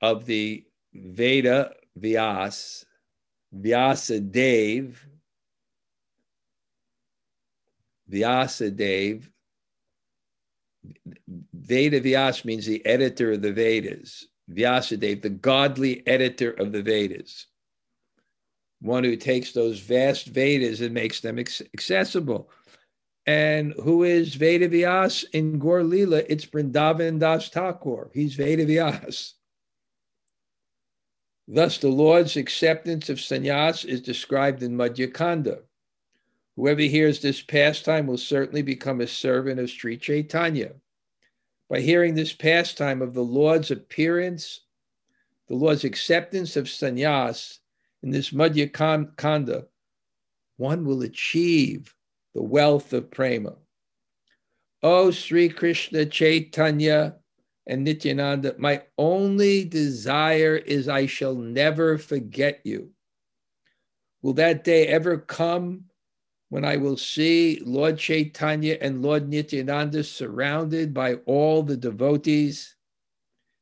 of 0.00 0.26
the 0.26 0.64
Veda 0.94 1.72
Vyas, 1.98 2.84
Vyasa 3.52 4.20
Dev, 4.20 5.04
Vyasa 8.08 8.70
Dev, 8.70 9.28
Veda 11.52 12.00
Vyas 12.00 12.44
means 12.44 12.64
the 12.64 12.84
editor 12.86 13.32
of 13.32 13.42
the 13.42 13.52
Vedas. 13.52 14.26
Vyasadeva, 14.50 15.20
the 15.20 15.28
godly 15.28 16.06
editor 16.06 16.52
of 16.52 16.72
the 16.72 16.82
Vedas 16.82 17.46
one 18.80 19.04
who 19.04 19.16
takes 19.16 19.52
those 19.52 19.80
vast 19.80 20.26
Vedas 20.26 20.80
and 20.80 20.94
makes 20.94 21.20
them 21.20 21.38
accessible. 21.38 22.50
And 23.26 23.74
who 23.82 24.04
is 24.04 24.34
Veda 24.34 24.68
Vyas 24.68 25.24
in 25.32 25.58
Gaur 25.58 25.82
Lila? 25.82 26.22
It's 26.28 26.46
Vrindavan 26.46 27.18
Das 27.18 27.48
Thakur. 27.48 28.10
He's 28.14 28.34
Veda 28.34 28.64
Vyas. 28.64 29.34
Thus, 31.46 31.78
the 31.78 31.88
Lord's 31.88 32.36
acceptance 32.36 33.08
of 33.08 33.18
sannyas 33.18 33.84
is 33.84 34.02
described 34.02 34.62
in 34.62 34.76
Madhya 34.76 35.12
Kanda. 35.12 35.60
Whoever 36.56 36.82
hears 36.82 37.20
this 37.20 37.40
pastime 37.40 38.06
will 38.06 38.18
certainly 38.18 38.62
become 38.62 39.00
a 39.00 39.06
servant 39.06 39.58
of 39.58 39.70
Sri 39.70 39.96
Chaitanya. 39.96 40.72
By 41.70 41.80
hearing 41.80 42.14
this 42.14 42.32
pastime 42.32 43.00
of 43.00 43.14
the 43.14 43.24
Lord's 43.24 43.70
appearance, 43.70 44.60
the 45.48 45.54
Lord's 45.54 45.84
acceptance 45.84 46.56
of 46.56 46.66
sannyas, 46.66 47.58
in 48.02 48.10
this 48.10 48.30
Madhya 48.30 48.72
Kanda, 49.16 49.66
one 50.56 50.84
will 50.84 51.02
achieve 51.02 51.94
the 52.34 52.42
wealth 52.42 52.92
of 52.92 53.10
prema. 53.10 53.56
Oh, 54.82 55.10
Sri 55.10 55.48
Krishna 55.48 56.06
Chaitanya 56.06 57.16
and 57.66 57.84
Nityananda, 57.84 58.54
my 58.58 58.82
only 58.96 59.64
desire 59.64 60.56
is 60.56 60.88
I 60.88 61.06
shall 61.06 61.34
never 61.34 61.98
forget 61.98 62.60
you. 62.64 62.90
Will 64.22 64.32
that 64.34 64.64
day 64.64 64.86
ever 64.86 65.18
come 65.18 65.84
when 66.48 66.64
I 66.64 66.76
will 66.76 66.96
see 66.96 67.60
Lord 67.64 67.98
Chaitanya 67.98 68.78
and 68.80 69.02
Lord 69.02 69.28
Nityananda 69.28 70.02
surrounded 70.02 70.94
by 70.94 71.14
all 71.26 71.62
the 71.62 71.76
devotees? 71.76 72.74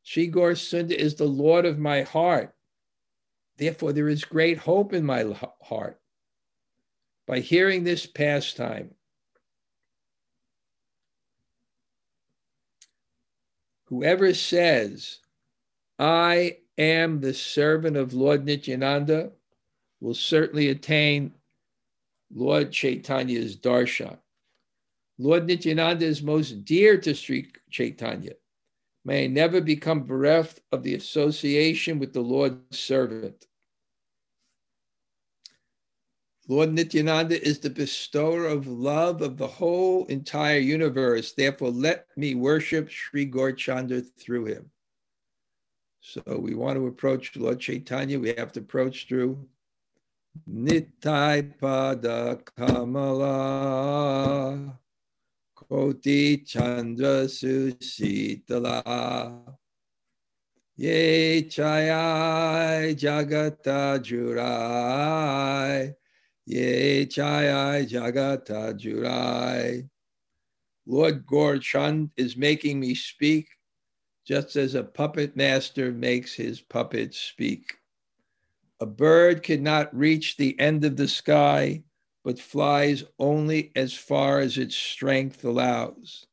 Sri 0.03 0.29
Gaur 0.29 0.53
Sundar 0.53 0.93
is 0.93 1.15
the 1.17 1.25
Lord 1.25 1.67
of 1.67 1.79
my 1.79 2.03
heart. 2.03 2.56
Therefore, 3.57 3.93
there 3.93 4.09
is 4.09 4.25
great 4.25 4.59
hope 4.59 4.93
in 4.93 5.05
my 5.05 5.25
heart. 5.63 6.01
By 7.27 7.41
hearing 7.41 7.85
this 7.85 8.07
pastime, 8.07 8.95
whoever 13.87 14.35
says, 14.35 15.19
I 15.99 16.59
am 16.79 17.21
the 17.21 17.35
servant 17.35 17.97
of 17.97 18.15
Lord 18.15 18.45
Nityananda, 18.45 19.33
will 20.01 20.15
certainly 20.15 20.69
attain 20.69 21.33
Lord 22.33 22.71
Chaitanya's 22.71 23.57
darshan. 23.57 24.19
Lord 25.19 25.47
Nityananda 25.47 26.05
is 26.05 26.23
most 26.23 26.65
dear 26.65 26.99
to 26.99 27.15
Sri 27.15 27.51
Chaitanya. 27.71 28.35
May 29.07 29.25
I 29.25 29.29
never 29.29 29.61
become 29.61 30.03
bereft 30.03 30.61
of 30.73 30.83
the 30.83 30.97
association 30.97 32.01
with 32.01 32.13
the 32.13 32.21
Lord's 32.21 32.77
servant. 32.77 33.47
Lord 36.49 36.73
Nityananda 36.73 37.41
is 37.41 37.61
the 37.61 37.71
bestower 37.71 38.47
of 38.47 38.67
love 38.67 39.23
of 39.23 39.37
the 39.37 39.47
whole 39.47 40.07
entire 40.07 40.59
universe. 40.59 41.35
Therefore, 41.35 41.71
let 41.71 42.09
me 42.17 42.35
worship 42.35 42.91
Sri 42.91 43.31
Gaurchandra 43.31 44.05
through 44.19 44.47
him. 44.47 44.73
So 46.01 46.23
we 46.41 46.57
want 46.57 46.77
to 46.77 46.89
approach 46.89 47.37
Lord 47.37 47.61
Chaitanya. 47.61 48.19
We 48.19 48.35
have 48.35 48.51
to 48.53 48.61
approach 48.61 49.07
through 49.07 49.47
Nitai 50.51 51.57
Pada 51.61 52.45
Kamala. 52.57 53.21
Koti 55.69 56.39
Chandra 56.39 57.27
Susitala. 57.27 58.83
Ye 60.77 61.43
Chayai 61.43 62.95
Jagata 62.95 63.99
Jurai. 63.99 65.93
Ye 66.45 67.07
Chayai 67.07 67.89
Jagata 67.89 68.79
Jurai. 68.79 69.89
Lord 70.87 71.27
Gaur 71.27 71.59
Chand 71.59 72.11
is 72.17 72.37
making 72.37 72.79
me 72.79 72.95
speak 72.95 73.49
just 74.25 74.55
as 74.55 74.77
a 74.77 74.85
puppet 74.85 75.35
master 75.37 75.91
makes 75.91 76.33
his 76.33 76.61
puppets 76.61 77.19
speak. 77.19 77.79
A 78.81 78.87
bird 78.87 79.43
cannot 79.43 79.93
reach 79.97 80.37
the 80.37 80.59
end 80.61 80.85
of 80.85 80.97
the 80.97 81.09
sky 81.09 81.83
but 82.27 82.41
flies 82.41 83.05
only 83.21 83.71
as 83.77 83.95
far 83.95 84.41
as 84.41 84.59
its 84.59 84.75
strength 84.75 85.45
allows. 85.45 86.27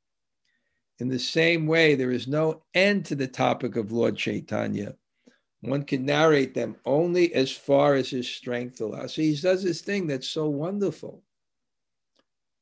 In 0.98 1.08
the 1.08 1.20
same 1.20 1.68
way, 1.68 1.94
there 1.94 2.10
is 2.10 2.28
no 2.28 2.64
end 2.74 3.06
to 3.06 3.16
the 3.16 3.28
topic 3.28 3.76
of 3.76 3.91
Lord 3.91 4.18
Chaitanya. 4.18 4.96
One 5.62 5.84
can 5.84 6.04
narrate 6.04 6.56
them 6.56 6.78
only 6.84 7.32
as 7.36 7.52
far 7.52 7.94
as 7.94 8.10
his 8.10 8.28
strength 8.28 8.82
allows. 8.82 9.14
So 9.14 9.22
he 9.22 9.36
does 9.36 9.64
this 9.64 9.82
thing 9.82 10.08
that's 10.08 10.28
so 10.28 10.50
wonderful. 10.50 11.22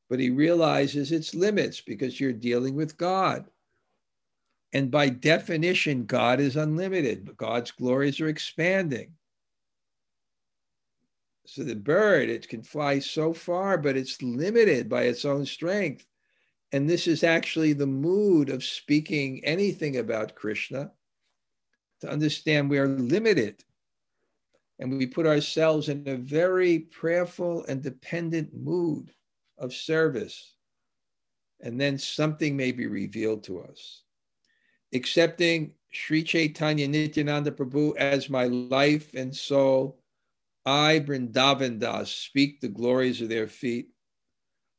But 0.09 0.19
he 0.19 0.29
realizes 0.29 1.13
its 1.13 1.33
limits 1.33 1.79
because 1.79 2.19
you're 2.19 2.33
dealing 2.33 2.75
with 2.75 2.97
God. 2.97 3.49
And 4.73 4.91
by 4.91 5.07
definition, 5.07 6.03
God 6.03 6.41
is 6.41 6.57
unlimited. 6.57 7.37
God's 7.37 7.71
glories 7.71 8.19
are 8.19 8.27
expanding. 8.27 9.13
So 11.51 11.65
the 11.65 11.75
bird, 11.75 12.29
it 12.29 12.47
can 12.47 12.63
fly 12.63 12.99
so 12.99 13.33
far, 13.33 13.77
but 13.77 13.97
it's 13.97 14.21
limited 14.21 14.87
by 14.87 15.03
its 15.03 15.25
own 15.25 15.45
strength. 15.45 16.05
And 16.71 16.89
this 16.89 17.07
is 17.07 17.25
actually 17.25 17.73
the 17.73 17.85
mood 17.85 18.47
of 18.49 18.63
speaking 18.63 19.43
anything 19.43 19.97
about 19.97 20.33
Krishna 20.33 20.93
to 21.99 22.09
understand 22.09 22.69
we 22.69 22.79
are 22.79 22.87
limited. 22.87 23.65
And 24.79 24.97
we 24.97 25.05
put 25.05 25.27
ourselves 25.27 25.89
in 25.89 26.07
a 26.07 26.15
very 26.15 26.79
prayerful 26.79 27.65
and 27.65 27.83
dependent 27.83 28.55
mood 28.55 29.11
of 29.57 29.73
service. 29.73 30.53
And 31.59 31.77
then 31.77 31.97
something 31.97 32.55
may 32.55 32.71
be 32.71 32.87
revealed 32.87 33.43
to 33.43 33.59
us. 33.59 34.03
Accepting 34.93 35.73
Sri 35.91 36.23
Chaitanya 36.23 36.87
Nityananda 36.87 37.51
Prabhu 37.51 37.93
as 37.97 38.29
my 38.29 38.45
life 38.45 39.13
and 39.15 39.35
soul 39.35 40.00
I, 40.65 40.99
Vrindavan 40.99 41.79
Das, 41.79 42.11
speak 42.11 42.61
the 42.61 42.67
glories 42.67 43.21
of 43.21 43.29
their 43.29 43.47
feet. 43.47 43.89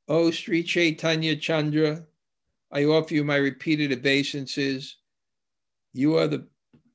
O 0.09 0.31
Sri 0.31 0.63
Chaitanya 0.63 1.37
Chandra, 1.37 2.05
I 2.71 2.85
offer 2.85 3.15
you 3.15 3.25
my 3.25 3.37
repeated 3.37 3.93
obeisances. 3.93 4.97
You 5.93 6.17
are 6.17 6.29
the 6.29 6.47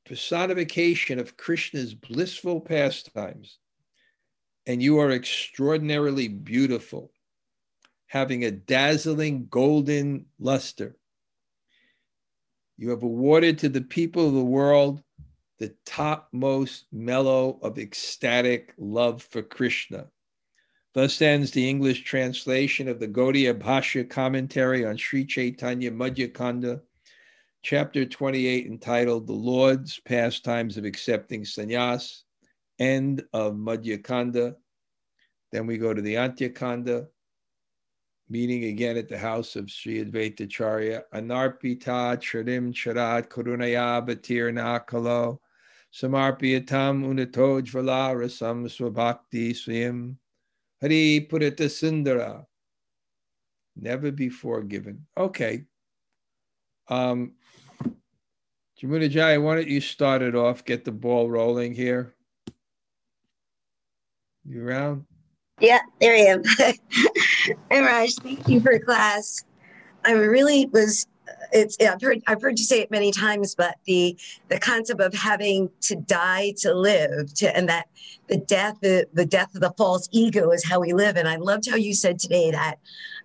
personification 0.05 1.19
of 1.19 1.37
Krishna's 1.37 1.93
blissful 1.93 2.61
pastimes, 2.61 3.59
and 4.65 4.81
you 4.81 4.99
are 4.99 5.11
extraordinarily 5.11 6.27
beautiful, 6.27 7.11
having 8.07 8.45
a 8.45 8.51
dazzling 8.51 9.47
golden 9.49 10.25
luster. 10.39 10.97
You 12.77 12.91
have 12.91 13.03
awarded 13.03 13.59
to 13.59 13.69
the 13.69 13.81
people 13.81 14.27
of 14.27 14.33
the 14.33 14.43
world 14.43 15.03
the 15.59 15.73
topmost 15.85 16.85
mellow 16.91 17.59
of 17.61 17.79
ecstatic 17.79 18.73
love 18.77 19.23
for 19.23 19.41
Krishna. 19.41 20.07
Thus 20.93 21.21
ends 21.21 21.51
the 21.51 21.67
English 21.67 22.03
translation 22.03 22.87
of 22.87 22.99
the 22.99 23.07
Gaudiya 23.07 23.59
Bhashya 23.59 24.09
commentary 24.09 24.85
on 24.85 24.97
Sri 24.97 25.25
Chaitanya 25.25 25.91
Madhya 25.91 26.33
Kanda, 26.33 26.81
chapter 27.63 28.05
28, 28.05 28.65
entitled 28.67 29.27
The 29.27 29.33
Lord's 29.33 29.99
Pastimes 29.99 30.77
of 30.77 30.85
Accepting 30.85 31.43
Sannyas, 31.43 32.23
end 32.79 33.23
of 33.33 33.53
Madhya 33.53 34.03
Kanda. 34.03 34.55
Then 35.51 35.65
we 35.65 35.77
go 35.77 35.93
to 35.93 36.01
the 36.01 36.15
Antya 36.15 36.53
Kanda, 36.53 37.07
meeting 38.29 38.65
again 38.65 38.97
at 38.97 39.07
the 39.07 39.17
house 39.17 39.55
of 39.55 39.71
Sri 39.71 40.03
Advaita 40.03 40.47
Charya. 40.47 41.03
Anarpita 41.13 42.17
Charim 42.17 42.73
Charat 42.73 43.27
Karunaya 43.27 44.05
Batir 44.05 44.51
Nakalo 44.51 45.39
Samarpiyatam 45.93 47.05
Unatojvala 47.05 48.15
Rasam 48.15 48.65
Swabhakti 48.67 49.55
Swim 49.55 50.17
Hari 50.81 51.27
Purita 51.29 51.69
Sundara. 51.69 52.45
Never 53.75 54.11
before 54.11 54.63
given. 54.63 55.05
Okay. 55.17 55.65
Um, 56.89 57.33
Jamuna 58.81 59.41
why 59.41 59.55
don't 59.55 59.67
you 59.67 59.81
start 59.81 60.21
it 60.21 60.35
off, 60.35 60.63
get 60.63 60.85
the 60.85 60.91
ball 60.91 61.29
rolling 61.29 61.73
here? 61.73 62.13
You 64.45 64.65
around? 64.65 65.05
Yeah, 65.59 65.79
there 65.99 66.13
I 66.13 66.19
am. 66.19 66.43
hey, 67.71 67.81
Raj, 67.81 68.13
thank 68.15 68.47
you 68.47 68.61
for 68.61 68.77
class. 68.79 69.43
I 70.05 70.11
really 70.11 70.67
was. 70.67 71.07
It's 71.51 71.77
I've 71.79 72.01
heard 72.01 72.21
I've 72.27 72.41
heard 72.41 72.59
you 72.59 72.65
say 72.65 72.81
it 72.81 72.91
many 72.91 73.11
times, 73.11 73.55
but 73.55 73.77
the 73.85 74.17
the 74.49 74.59
concept 74.59 75.01
of 75.01 75.13
having 75.13 75.69
to 75.81 75.95
die 75.95 76.53
to 76.57 76.73
live, 76.73 77.33
to 77.35 77.55
and 77.55 77.69
that 77.69 77.87
the 78.27 78.37
death 78.37 78.77
the, 78.81 79.07
the 79.13 79.25
death 79.25 79.53
of 79.55 79.61
the 79.61 79.73
false 79.77 80.07
ego 80.11 80.51
is 80.51 80.65
how 80.65 80.79
we 80.79 80.93
live. 80.93 81.17
And 81.17 81.27
I 81.27 81.37
loved 81.37 81.69
how 81.69 81.77
you 81.77 81.93
said 81.93 82.19
today 82.19 82.51
that 82.51 82.79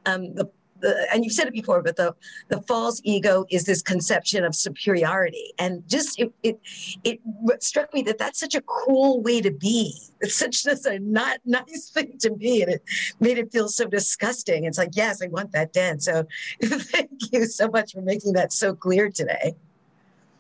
um, 0.07 0.35
the 0.35 0.51
the, 0.83 1.07
and 1.13 1.25
you've 1.25 1.33
said 1.33 1.47
it 1.47 1.55
before, 1.55 1.83
but 1.83 1.97
the 1.97 2.15
the 2.49 2.61
false 2.63 3.01
ego 3.05 3.47
is 3.51 3.65
this 3.65 3.81
conception 3.81 4.45
of 4.45 4.55
superiority, 4.55 5.53
and 5.59 5.89
just 5.89 6.21
it 6.21 6.33
it, 6.43 6.61
it 7.05 7.21
struck 7.61 7.95
me 7.95 8.03
that 8.03 8.19
that's 8.19 8.39
such 8.39 8.55
a 8.55 8.61
cool 8.63 9.23
way 9.23 9.41
to 9.41 9.51
be. 9.51 9.97
It's 10.21 10.37
such 10.37 10.65
just 10.65 10.87
a 10.87 10.99
not 10.99 11.39
nice 11.45 11.91
thing 11.91 12.19
to 12.21 12.33
be, 12.33 12.63
and 12.63 12.73
it 12.73 12.83
made 13.21 13.39
it 13.39 13.51
feel 13.51 13.69
so 13.69 13.87
disgusting. 13.87 14.65
It's 14.65 14.79
like, 14.79 14.91
yes, 14.93 15.23
I 15.23 15.29
want 15.29 15.53
that 15.53 15.73
dead. 15.73 16.03
So, 16.03 16.27
thank 16.63 17.11
you 17.33 17.47
so 17.47 17.69
much 17.69 17.93
for 17.93 18.03
making 18.03 18.35
that 18.35 18.53
so 18.53 18.75
clear 18.75 19.11
today. 19.11 19.55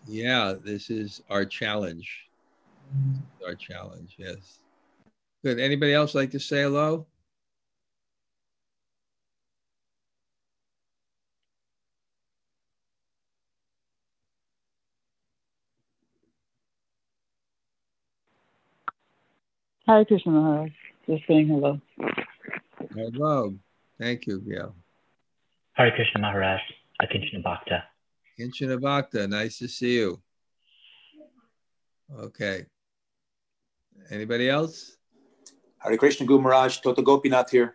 Yeah, 0.07 0.55
this 0.62 0.90
is 0.90 1.22
our 1.30 1.45
challenge. 1.45 2.26
Our 3.47 3.55
challenge, 3.55 4.16
yes. 4.18 4.59
Good. 5.45 5.59
Anybody 5.59 5.95
else 5.95 6.14
like 6.14 6.30
to 6.32 6.40
say 6.40 6.62
hello? 6.62 7.07
Hi, 19.89 20.05
Krishna 20.05 20.30
Maharaj. 20.30 20.70
Just 21.09 21.26
saying 21.26 21.49
hello. 21.49 21.80
Hello. 22.95 23.55
Thank 23.99 24.28
you, 24.28 24.39
Gail. 24.39 24.76
Hare 25.72 25.91
Krishna 25.91 26.20
Maharaj, 26.20 26.61
Akinchana 27.03 27.43
Bhakta. 27.43 27.83
Kinchana 28.39 28.80
Bhakta, 28.80 29.26
nice 29.26 29.59
to 29.59 29.66
see 29.66 29.95
you. 29.97 30.22
Okay. 32.16 32.66
Anybody 34.09 34.49
else? 34.49 34.97
Hare 35.78 35.97
Krishna 35.97 36.26
Guru 36.26 36.43
Maharaj, 36.43 36.78
Tota 36.78 37.03
Gopinath 37.03 37.51
here. 37.51 37.74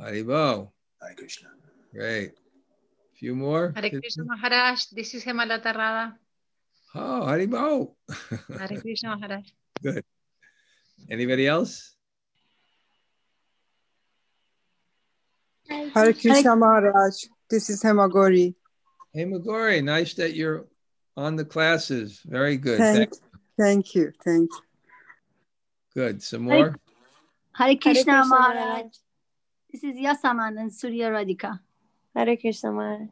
Haribol. 0.00 0.70
Hare 1.02 1.14
Krishna. 1.14 1.48
Great. 1.92 2.30
A 2.30 3.16
few 3.18 3.34
more? 3.34 3.74
Hare 3.76 3.90
Krishna 3.90 4.24
Maharaj, 4.24 4.86
this 4.86 5.12
is 5.12 5.22
Hemalata 5.22 5.66
Radha. 5.76 6.16
Oh, 6.94 7.26
Haribol. 7.28 7.94
Hare 8.58 8.80
Krishna 8.80 9.16
Maharaj. 9.16 9.44
Good. 9.82 10.02
Anybody 11.10 11.46
else? 11.46 11.94
Hare 15.68 16.12
Krishna 16.12 16.56
Maharaj. 16.56 17.24
This 17.48 17.70
is 17.70 17.82
Hemagori. 17.82 18.54
Hey, 19.12 19.24
Magori, 19.24 19.82
nice 19.82 20.14
that 20.14 20.34
you're 20.34 20.66
on 21.16 21.36
the 21.36 21.44
classes. 21.44 22.20
Very 22.24 22.56
good. 22.56 22.78
Thank, 22.78 22.96
Thank- 22.96 23.22
thank 23.58 23.94
you. 23.94 24.12
Thank 24.24 24.50
you. 24.50 24.58
Good. 25.94 26.22
Some 26.22 26.42
more? 26.42 26.76
Hare 27.52 27.76
Krishna, 27.76 27.92
Krishna 27.92 28.24
Maharaj. 28.24 28.54
Maharaj. 28.56 28.86
This 29.70 29.84
is 29.84 29.96
Yasaman 29.96 30.58
and 30.60 30.72
Surya 30.72 31.10
Radhika. 31.10 31.60
Hare 32.14 32.36
Krishna 32.36 32.72
Maharaj. 32.72 33.08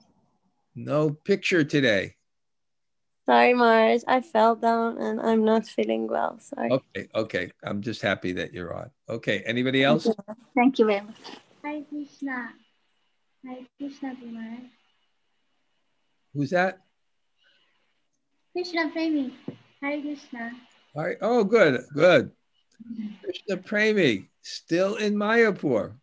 No 0.75 1.11
picture 1.11 1.63
today. 1.65 2.17
Sorry, 3.25 3.55
Maharaj. 3.55 4.03
I 4.09 4.21
fell 4.21 4.57
down 4.57 4.99
and 4.99 5.21
I'm 5.21 5.45
not 5.45 5.67
feeling 5.67 6.09
well. 6.09 6.39
Sorry. 6.41 6.71
Okay, 6.73 7.09
okay. 7.15 7.53
I'm 7.63 7.81
just 7.81 8.03
happy 8.03 8.33
that 8.33 8.53
you're 8.53 8.75
on. 8.75 8.91
Okay, 9.09 9.43
anybody 9.47 9.85
else? 9.85 10.09
Thank 10.57 10.79
you 10.79 10.87
very 10.87 11.03
much. 11.03 11.17
Hare 11.63 11.83
Krishna. 11.89 12.49
Hare 13.47 13.59
Krishna 13.79 14.15
Maharaj. 14.25 14.61
Who's 16.35 16.51
that? 16.51 16.81
Krishna 18.53 18.91
Premi. 18.91 19.35
Hare 19.81 20.01
Krishna. 20.01 20.51
All 20.97 21.05
right. 21.05 21.17
Oh, 21.21 21.45
good, 21.45 21.81
good. 21.95 22.33
Krishna 23.23 23.57
Premi, 23.59 24.29
still 24.43 24.97
in 24.97 25.15
Mayapur. 25.15 25.95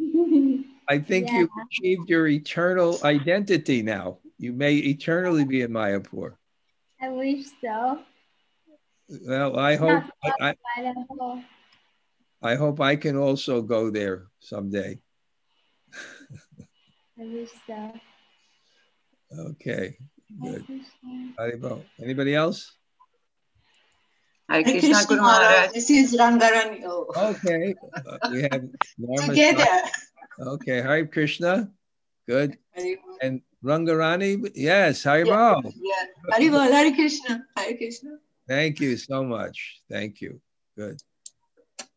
I 0.88 0.98
think 0.98 1.28
Yeah. 1.28 1.38
you've 1.40 1.50
achieved 1.70 2.10
your 2.10 2.26
eternal 2.26 2.98
identity 3.04 3.82
now. 3.82 4.18
You 4.38 4.52
may 4.52 4.74
eternally 4.76 5.44
be 5.44 5.62
in 5.62 5.70
Mayapur. 5.70 6.34
I 7.00 7.08
wish 7.10 7.46
so. 7.60 8.00
Well, 9.26 9.58
I 9.58 9.76
hope 9.76 10.04
Not 10.24 10.34
I. 10.40 10.54
I 12.42 12.54
hope 12.54 12.80
I 12.80 12.96
can 12.96 13.16
also 13.16 13.62
go 13.62 13.90
there 13.90 14.26
someday. 14.40 14.98
I 17.18 17.24
wish 17.24 17.50
so. 17.66 17.92
Okay, 19.32 19.96
good. 20.42 20.64
Krishna. 20.66 21.32
Haribol. 21.38 21.82
Anybody 22.02 22.34
else? 22.34 22.72
Hare 24.48 24.62
Hare 24.62 24.72
Krishna 24.72 24.94
Krishna 24.94 25.08
Guru 25.08 25.20
Maharaj. 25.20 25.50
Maharaj. 25.50 25.72
This 25.72 25.90
is 25.90 26.14
Rangarani. 26.16 26.82
Oh. 26.84 27.06
Okay, 27.16 27.74
uh, 27.94 28.18
we 28.30 28.42
have 28.42 28.64
Norma. 28.98 29.26
Together. 29.28 29.82
Okay, 30.38 30.80
Hare 30.82 31.06
Krishna. 31.06 31.70
Good. 32.28 32.58
And 33.22 33.42
Rangarani, 33.66 34.48
yes, 34.54 35.02
Haribol. 35.02 35.72
Yeah. 35.74 36.36
Hare 36.38 36.50
Bol, 36.50 36.60
Hare 36.60 36.94
Krishna. 36.94 37.44
Hare 37.56 37.76
Krishna. 37.76 38.10
Thank 38.48 38.78
you 38.78 38.96
so 38.96 39.24
much. 39.24 39.80
Thank 39.90 40.20
you. 40.20 40.40
Good. 40.76 41.02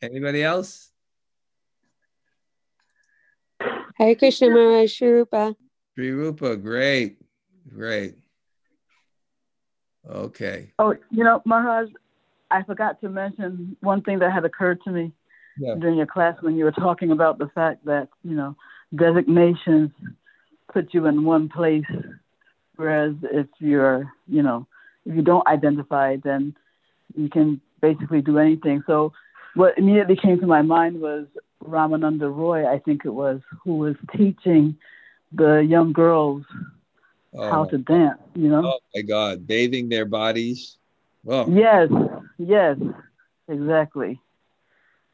Anybody 0.01 0.43
else? 0.43 0.89
Hare 3.95 4.15
Krishna 4.15 4.49
Maharaj, 4.49 4.91
Shri 4.91 5.09
Rupa. 5.11 5.55
Sri 5.93 6.09
Rupa, 6.11 6.55
great, 6.55 7.17
great. 7.67 8.15
Okay. 10.09 10.72
Oh, 10.80 10.95
you 11.11 11.24
know, 11.24 11.41
Maharaj, 11.45 11.89
I 12.49 12.63
forgot 12.63 12.99
to 13.01 13.09
mention 13.09 13.78
one 13.82 14.01
thing 14.01 14.20
that 14.20 14.32
had 14.32 14.43
occurred 14.43 14.82
to 14.86 14.91
me 14.91 15.11
Yeah. 15.59 15.76
during 15.76 15.97
your 15.97 16.07
class 16.07 16.41
when 16.41 16.55
you 16.55 16.63
were 16.63 16.72
talking 16.72 17.11
about 17.11 17.38
the 17.38 17.49
fact 17.49 17.86
that, 17.86 18.07
you 18.24 18.36
know, 18.36 18.55
designations 18.95 19.91
put 20.72 20.93
you 20.93 21.05
in 21.07 21.24
one 21.26 21.49
place, 21.49 21.86
whereas 22.76 23.15
if 23.24 23.47
you're, 23.59 24.11
you 24.28 24.41
know, 24.43 24.67
if 25.05 25.15
you 25.15 25.22
don't 25.22 25.47
identify, 25.47 26.17
then 26.17 26.55
you 27.15 27.30
can 27.30 27.59
basically 27.82 28.22
do 28.22 28.38
anything. 28.38 28.84
So 28.88 29.13
what 29.55 29.78
immediately 29.78 30.15
came 30.15 30.39
to 30.39 30.47
my 30.47 30.61
mind 30.61 31.01
was 31.01 31.26
Ramananda 31.63 32.34
Roy, 32.34 32.67
I 32.67 32.80
think 32.80 33.05
it 33.05 33.09
was, 33.09 33.41
who 33.63 33.78
was 33.78 33.95
teaching 34.15 34.76
the 35.32 35.57
young 35.59 35.93
girls 35.93 36.43
how 37.36 37.63
Oh, 37.63 37.70
to 37.70 37.78
dance, 37.78 38.20
you 38.36 38.49
know? 38.49 38.63
oh 38.65 38.80
my 38.95 39.01
God, 39.01 39.45
bathing 39.45 39.89
their 39.89 40.05
bodies. 40.05 40.78
Well, 41.24 41.49
Yes, 41.49 41.89
yes, 42.38 42.78
exactly. 43.47 44.20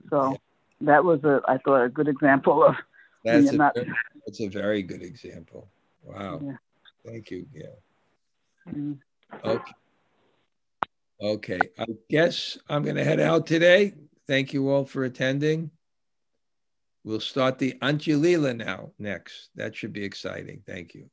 So 0.09 0.39
that 0.81 1.03
was 1.03 1.23
a, 1.23 1.41
I 1.47 1.57
thought, 1.57 1.83
a 1.83 1.89
good 1.89 2.07
example 2.07 2.63
of 2.63 2.75
that's 3.23 3.45
you're 3.45 3.53
a, 3.53 3.57
not. 3.57 3.73
very- 3.75 3.87
that's 4.25 4.41
a 4.41 4.47
very 4.47 4.81
good 4.81 5.03
example. 5.03 5.67
Wow. 6.03 6.41
Yeah. 6.43 6.55
Thank 7.05 7.31
you, 7.31 7.45
Gail. 7.53 7.77
Mm. 8.73 8.97
Okay. 9.43 9.73
Okay. 11.21 11.59
I 11.79 11.85
guess 12.09 12.57
I'm 12.67 12.83
going 12.83 12.95
to 12.95 13.03
head 13.03 13.19
out 13.19 13.47
today. 13.47 13.93
Thank 14.27 14.53
you 14.53 14.69
all 14.69 14.85
for 14.85 15.03
attending. 15.03 15.71
We'll 17.03 17.19
start 17.19 17.59
the 17.59 17.73
Antyalila 17.83 18.57
now 18.57 18.91
next. 18.97 19.49
That 19.55 19.75
should 19.75 19.93
be 19.93 20.03
exciting. 20.03 20.63
Thank 20.65 20.95
you. 20.95 21.09